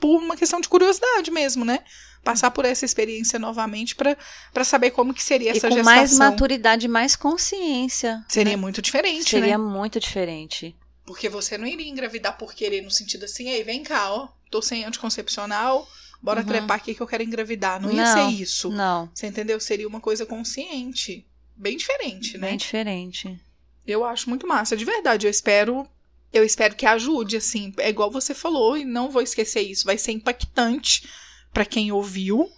[0.00, 1.84] Por uma questão de curiosidade mesmo, né?
[2.28, 4.14] Passar por essa experiência novamente pra
[4.52, 5.84] pra saber como que seria E essa com gestação.
[5.96, 8.22] mais maturidade mais consciência.
[8.28, 9.64] Seria muito diferente, Seria né?
[9.64, 10.76] muito diferente.
[11.06, 14.60] Porque você não iria engravidar por querer, no sentido assim, ei, vem cá, ó, tô
[14.60, 15.88] sem anticoncepcional,
[16.20, 16.46] bora Uhum.
[16.46, 17.80] trepar aqui que eu quero engravidar.
[17.80, 18.68] Não ia Não, ser isso.
[18.68, 19.58] Não, Você entendeu?
[19.58, 21.26] Seria uma coisa consciente.
[21.56, 22.48] Bem diferente, né?
[22.48, 23.40] bem diferente.
[23.86, 25.26] Eu acho muito massa, de verdade.
[25.26, 25.88] Eu espero.
[26.30, 27.72] Eu espero que ajude, assim.
[27.78, 29.86] É igual você falou, e não vou esquecer isso.
[29.86, 31.08] Vai ser impactante
[31.52, 32.50] pra quem ouviu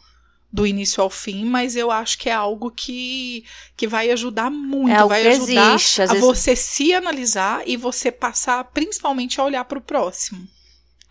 [0.52, 3.44] do início ao fim, mas eu acho que é algo que,
[3.76, 4.90] que vai ajudar muito.
[4.90, 6.02] É vai ajudar existe.
[6.02, 10.46] A vezes, você se analisar e você passar principalmente a olhar pro próximo.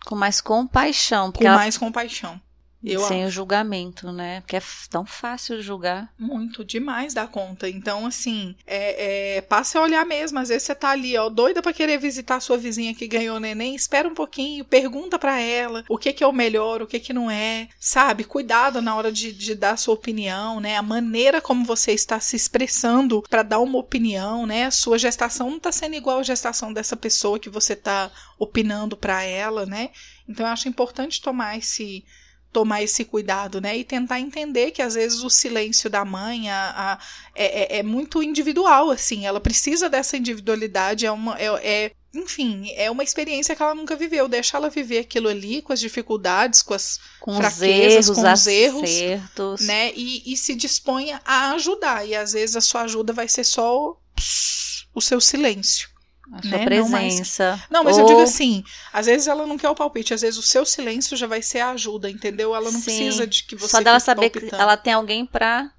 [0.04, 1.32] com mais compaixão.
[1.32, 2.40] Com ela, mais compaixão.
[2.82, 4.40] Eu sem o julgamento, né?
[4.40, 6.12] Porque é tão fácil julgar.
[6.18, 7.68] Muito, demais da conta.
[7.68, 10.38] Então, assim, é, é, passe a olhar mesmo.
[10.38, 13.38] Às vezes você tá ali, ó, doida pra querer visitar a sua vizinha que ganhou
[13.38, 13.74] neném.
[13.74, 17.12] Espera um pouquinho, pergunta pra ela o que que é o melhor, o que que
[17.12, 17.68] não é.
[17.78, 18.24] Sabe?
[18.24, 20.76] Cuidado na hora de, de dar a sua opinião, né?
[20.76, 24.64] A maneira como você está se expressando pra dar uma opinião, né?
[24.64, 28.96] A sua gestação não tá sendo igual a gestação dessa pessoa que você tá opinando
[28.96, 29.90] pra ela, né?
[30.26, 32.04] Então, eu acho importante tomar esse
[32.52, 33.76] tomar esse cuidado, né?
[33.78, 36.98] E tentar entender que às vezes o silêncio da mãe a, a-
[37.34, 39.24] é, é- é muito individual, assim.
[39.26, 41.38] Ela precisa dessa individualidade, é uma.
[41.38, 44.26] É, é- enfim, é uma experiência que ela nunca viveu.
[44.26, 46.98] Deixa ela viver aquilo ali com as dificuldades, com as.
[47.20, 49.60] Com Fraquezas, os erros, com os erros, acertos.
[49.60, 49.92] né?
[49.94, 52.04] E, e se disponha a ajudar.
[52.04, 53.96] E às vezes a sua ajuda vai ser só
[54.92, 55.88] o seu silêncio.
[56.32, 56.58] A sua né?
[56.58, 57.60] Não presença.
[57.68, 58.62] Não, mas eu Ou- digo assim,
[58.92, 61.58] às vezes ela não quer o palpite, às vezes o seu silêncio já vai ser
[61.60, 62.54] a ajuda, entendeu?
[62.54, 62.84] Ela não Sim.
[62.84, 64.62] precisa de que você Só dela saber que palpitando.
[64.62, 65.70] ela tem alguém pra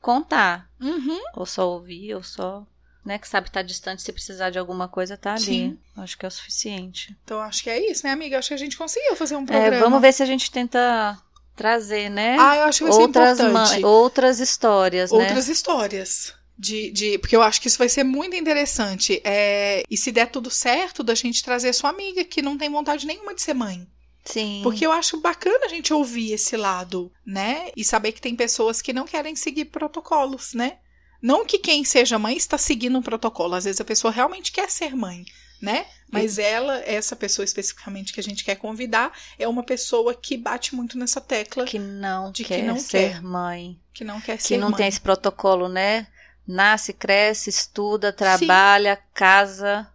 [0.00, 0.68] contar.
[0.80, 1.20] Uhum.
[1.34, 2.64] Ou só ouvir, ou só.
[3.04, 5.42] Né, que sabe estar distante, se precisar de alguma coisa, tá ali.
[5.44, 5.78] Sim.
[5.96, 7.16] Acho que é o suficiente.
[7.24, 8.38] Então acho que é isso, né, amiga?
[8.38, 9.78] Acho que a gente conseguiu fazer um É, programa.
[9.80, 11.16] vamos ver se a gente tenta
[11.56, 12.36] trazer, né?
[12.38, 13.84] Ah, eu acho que vai ser outras, importante.
[13.84, 15.18] outras histórias, né?
[15.18, 16.34] outras histórias.
[16.58, 19.20] De, de, porque eu acho que isso vai ser muito interessante.
[19.24, 23.06] É, e se der tudo certo, da gente trazer sua amiga que não tem vontade
[23.06, 23.86] nenhuma de ser mãe.
[24.24, 24.60] Sim.
[24.62, 27.70] Porque eu acho bacana a gente ouvir esse lado, né?
[27.76, 30.78] E saber que tem pessoas que não querem seguir protocolos, né?
[31.22, 33.54] Não que quem seja mãe está seguindo um protocolo.
[33.54, 35.24] Às vezes a pessoa realmente quer ser mãe,
[35.62, 35.86] né?
[36.10, 40.74] Mas ela, essa pessoa especificamente que a gente quer convidar, é uma pessoa que bate
[40.74, 43.22] muito nessa tecla que não de que quer não ser quer.
[43.22, 43.78] mãe.
[43.94, 44.76] que não quer Que ser não mãe.
[44.78, 46.06] tem esse protocolo, né?
[46.48, 49.86] Nasce, cresce, estuda, trabalha, casa,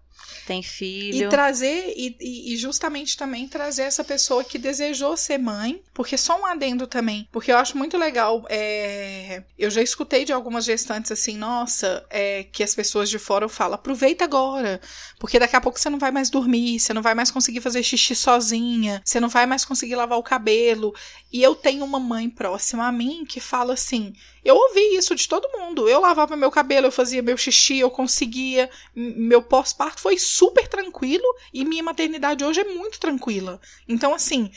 [0.45, 1.27] tem filho.
[1.27, 6.39] E trazer, e, e- justamente também trazer essa pessoa que desejou ser mãe, porque só
[6.39, 11.11] um adendo também, porque eu acho muito legal, é, eu já escutei de algumas gestantes
[11.11, 14.79] assim, nossa, é, que as pessoas de fora falam, aproveita agora,
[15.19, 17.83] porque daqui a pouco você não vai mais dormir, você não vai mais conseguir fazer
[17.83, 20.93] xixi sozinha, você não vai mais conseguir lavar o cabelo,
[21.31, 24.13] e eu tenho uma mãe próxima a mim que fala assim,
[24.43, 27.89] eu ouvi isso de todo mundo, eu lavava meu cabelo, eu fazia meu xixi, eu
[27.89, 31.23] conseguia, meu pós-parto foi super tranquilo
[31.53, 33.61] e minha maternidade hoje é muito tranquila.
[33.88, 34.51] Então, assim,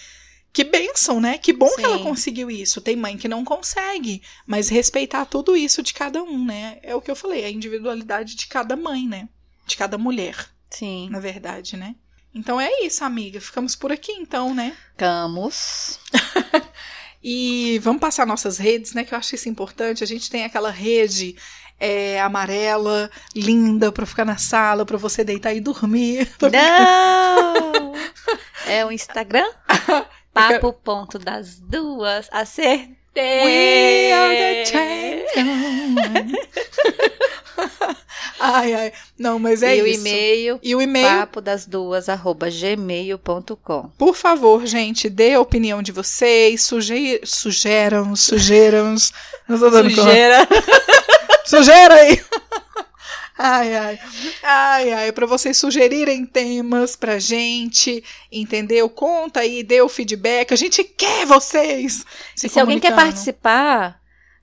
[0.53, 1.37] que bênção, né?
[1.37, 2.05] Que bom que ela Sim.
[2.05, 2.81] conseguiu isso.
[2.81, 6.79] Tem mãe que não consegue, mas respeitar tudo isso de cada um, né?
[6.83, 9.29] É o que eu falei, a individualidade de cada mãe, né?
[9.67, 11.09] De cada mulher, Sim.
[11.11, 11.95] na verdade, né?
[12.35, 13.41] Então é isso, amiga.
[13.41, 14.77] Ficamos por aqui, então, né?
[14.97, 15.99] Camus.
[17.29, 19.03] E vamos passar nossas redes, né?
[19.03, 20.05] Que eu acho isso importante.
[20.05, 21.35] A gente tem aquela rede
[21.79, 26.29] é, amarela, linda, pra ficar na sala, pra você deitar e dormir.
[26.41, 27.93] Não!
[28.67, 29.47] É o Instagram?
[30.33, 32.29] Papo ponto das duas.
[32.31, 32.97] Acertei!
[33.17, 36.33] We are the champions.
[38.39, 38.93] ai, ai.
[39.19, 40.01] Não, mas é e o isso.
[40.01, 43.91] e-mail, E o e-mail, papo das duas, arroba gmail.com.
[43.97, 47.19] por favor, gente, dê a opinião de vocês, suje...
[47.25, 48.95] sugeram, sugeram.
[49.49, 49.89] Não tô dando.
[51.47, 52.21] Sujeira aí!
[53.39, 54.01] Ai, ai,
[54.43, 58.89] ai, ai, pra vocês sugerirem temas pra gente, entendeu?
[58.89, 62.03] Conta aí, dê o feedback, a gente quer vocês!
[62.43, 62.97] E se alguém quer comunicando.
[63.13, 64.01] participar,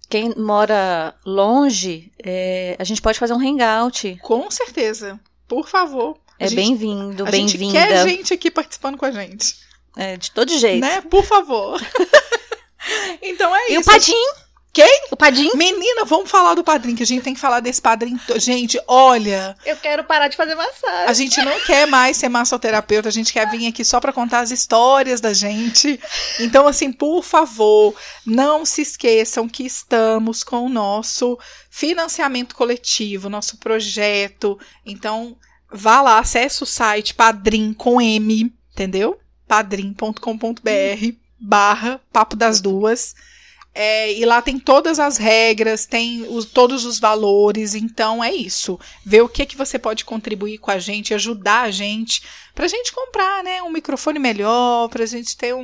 [0.08, 4.16] quem mora longe, é, a gente pode fazer um hangout.
[4.22, 6.16] Com certeza, por favor.
[6.38, 8.08] É bem-vindo, A gente quer bem-vinda.
[8.08, 9.56] gente aqui participando com a gente,
[9.98, 10.82] É, de todo jeito.
[10.82, 11.02] né?
[11.02, 11.82] Por favor.
[13.24, 13.90] então é E o isso.
[13.90, 14.26] Padim?
[14.74, 15.08] Quem?
[15.12, 15.52] O Padim?
[15.54, 18.20] Menina, vamos falar do padrinho, que a gente tem que falar desse padrinho.
[18.38, 21.08] Gente, olha, Eu quero parar de fazer massagem.
[21.08, 24.40] A gente não quer mais ser massoterapeuta, a gente quer vir aqui só para contar
[24.40, 26.00] as histórias da gente.
[26.40, 27.96] Então, assim, por favor,
[28.26, 31.38] não se esqueçam que estamos com o nosso
[31.70, 34.60] financiamento coletivo, nosso projeto.
[34.84, 35.38] Então,
[35.72, 39.20] vá lá, acesse o site Padrim com M, entendeu?
[39.48, 40.20] padrim.com.br
[41.40, 43.14] barra Papo das Duas.
[43.76, 48.80] É, e lá tem todas as regras, tem os- todos os valores, então é isso.
[49.04, 52.22] Ver o que que você pode contribuir com a gente, ajudar a gente,
[52.54, 55.62] pra gente comprar, né, um microfone melhor, pra gente ter um-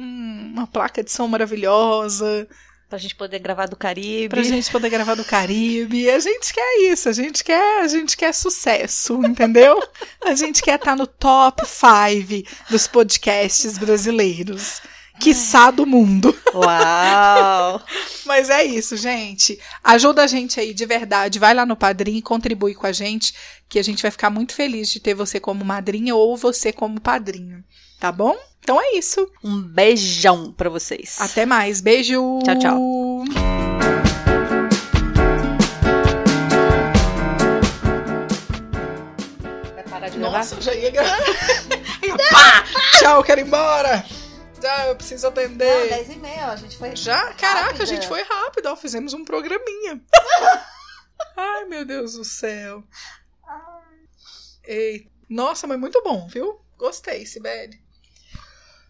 [0.54, 2.48] uma placa de som maravilhosa,
[2.90, 4.30] Pra gente poder gravar do Caribe.
[4.30, 6.10] pra gente poder gravar do Caribe.
[6.10, 9.80] A gente quer isso, a gente quer, a gente quer sucesso, entendeu?
[10.26, 14.82] A gente quer estar no top 5 dos podcasts brasileiros.
[15.20, 16.36] Quiçá do mundo.
[16.54, 17.82] Uau!
[18.26, 19.60] Mas é isso, gente.
[19.84, 21.40] Ajuda a gente aí de verdade.
[21.40, 23.34] Vai lá no Padrim e contribui com a gente,
[23.68, 27.02] que a gente vai ficar muito feliz de ter você como madrinha ou você como
[27.02, 27.64] padrinho.
[28.00, 28.36] Tá bom?
[28.62, 29.30] Então é isso.
[29.44, 31.18] Um beijão pra vocês.
[31.20, 31.82] Até mais.
[31.82, 32.40] Beijo.
[32.44, 32.80] Tchau, tchau.
[40.18, 41.18] Nossa, já ia gravar.
[42.32, 42.64] Pá!
[43.00, 44.06] Tchau, quero ir embora.
[44.60, 45.90] Tchau, eu preciso Não, atender.
[45.90, 46.96] 10 e meia, ó, a gente foi.
[46.96, 47.34] Já?
[47.34, 47.84] Caraca, rápida.
[47.84, 48.66] a gente foi rápido.
[48.68, 50.04] Ó, fizemos um programinha.
[51.36, 52.84] Ai, meu Deus do céu.
[54.64, 55.10] Ei.
[55.30, 56.60] Nossa, mas muito bom, viu?
[56.78, 57.82] Gostei, Sibeli.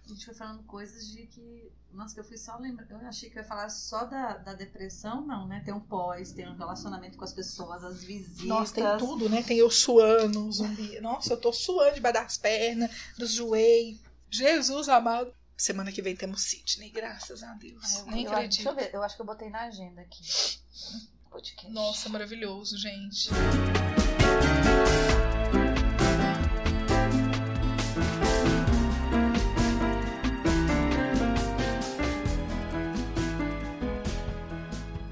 [0.06, 1.72] A gente foi falando coisas de que.
[1.92, 2.88] Nossa, que eu fui só lembrar.
[2.90, 5.62] Eu achei que eu ia falar só da, da depressão, não, né?
[5.66, 8.46] Tem um pós, tem um relacionamento com as pessoas, as visitas.
[8.46, 9.44] Nossa, tem tudo, né?
[9.44, 11.00] Tem eu suando, zumbi.
[11.02, 14.00] Nossa, eu tô suando debaixo das pernas, dos joelhos.
[14.30, 15.34] Jesus amado.
[15.60, 17.96] Semana que vem temos Sidney, graças a Deus.
[18.00, 18.64] Eu- Nem eu, acredito.
[18.64, 20.24] Deixa eu ver, eu acho que eu botei na agenda aqui.
[21.30, 21.70] Podcast.
[21.70, 23.30] Nossa, maravilhoso, gente.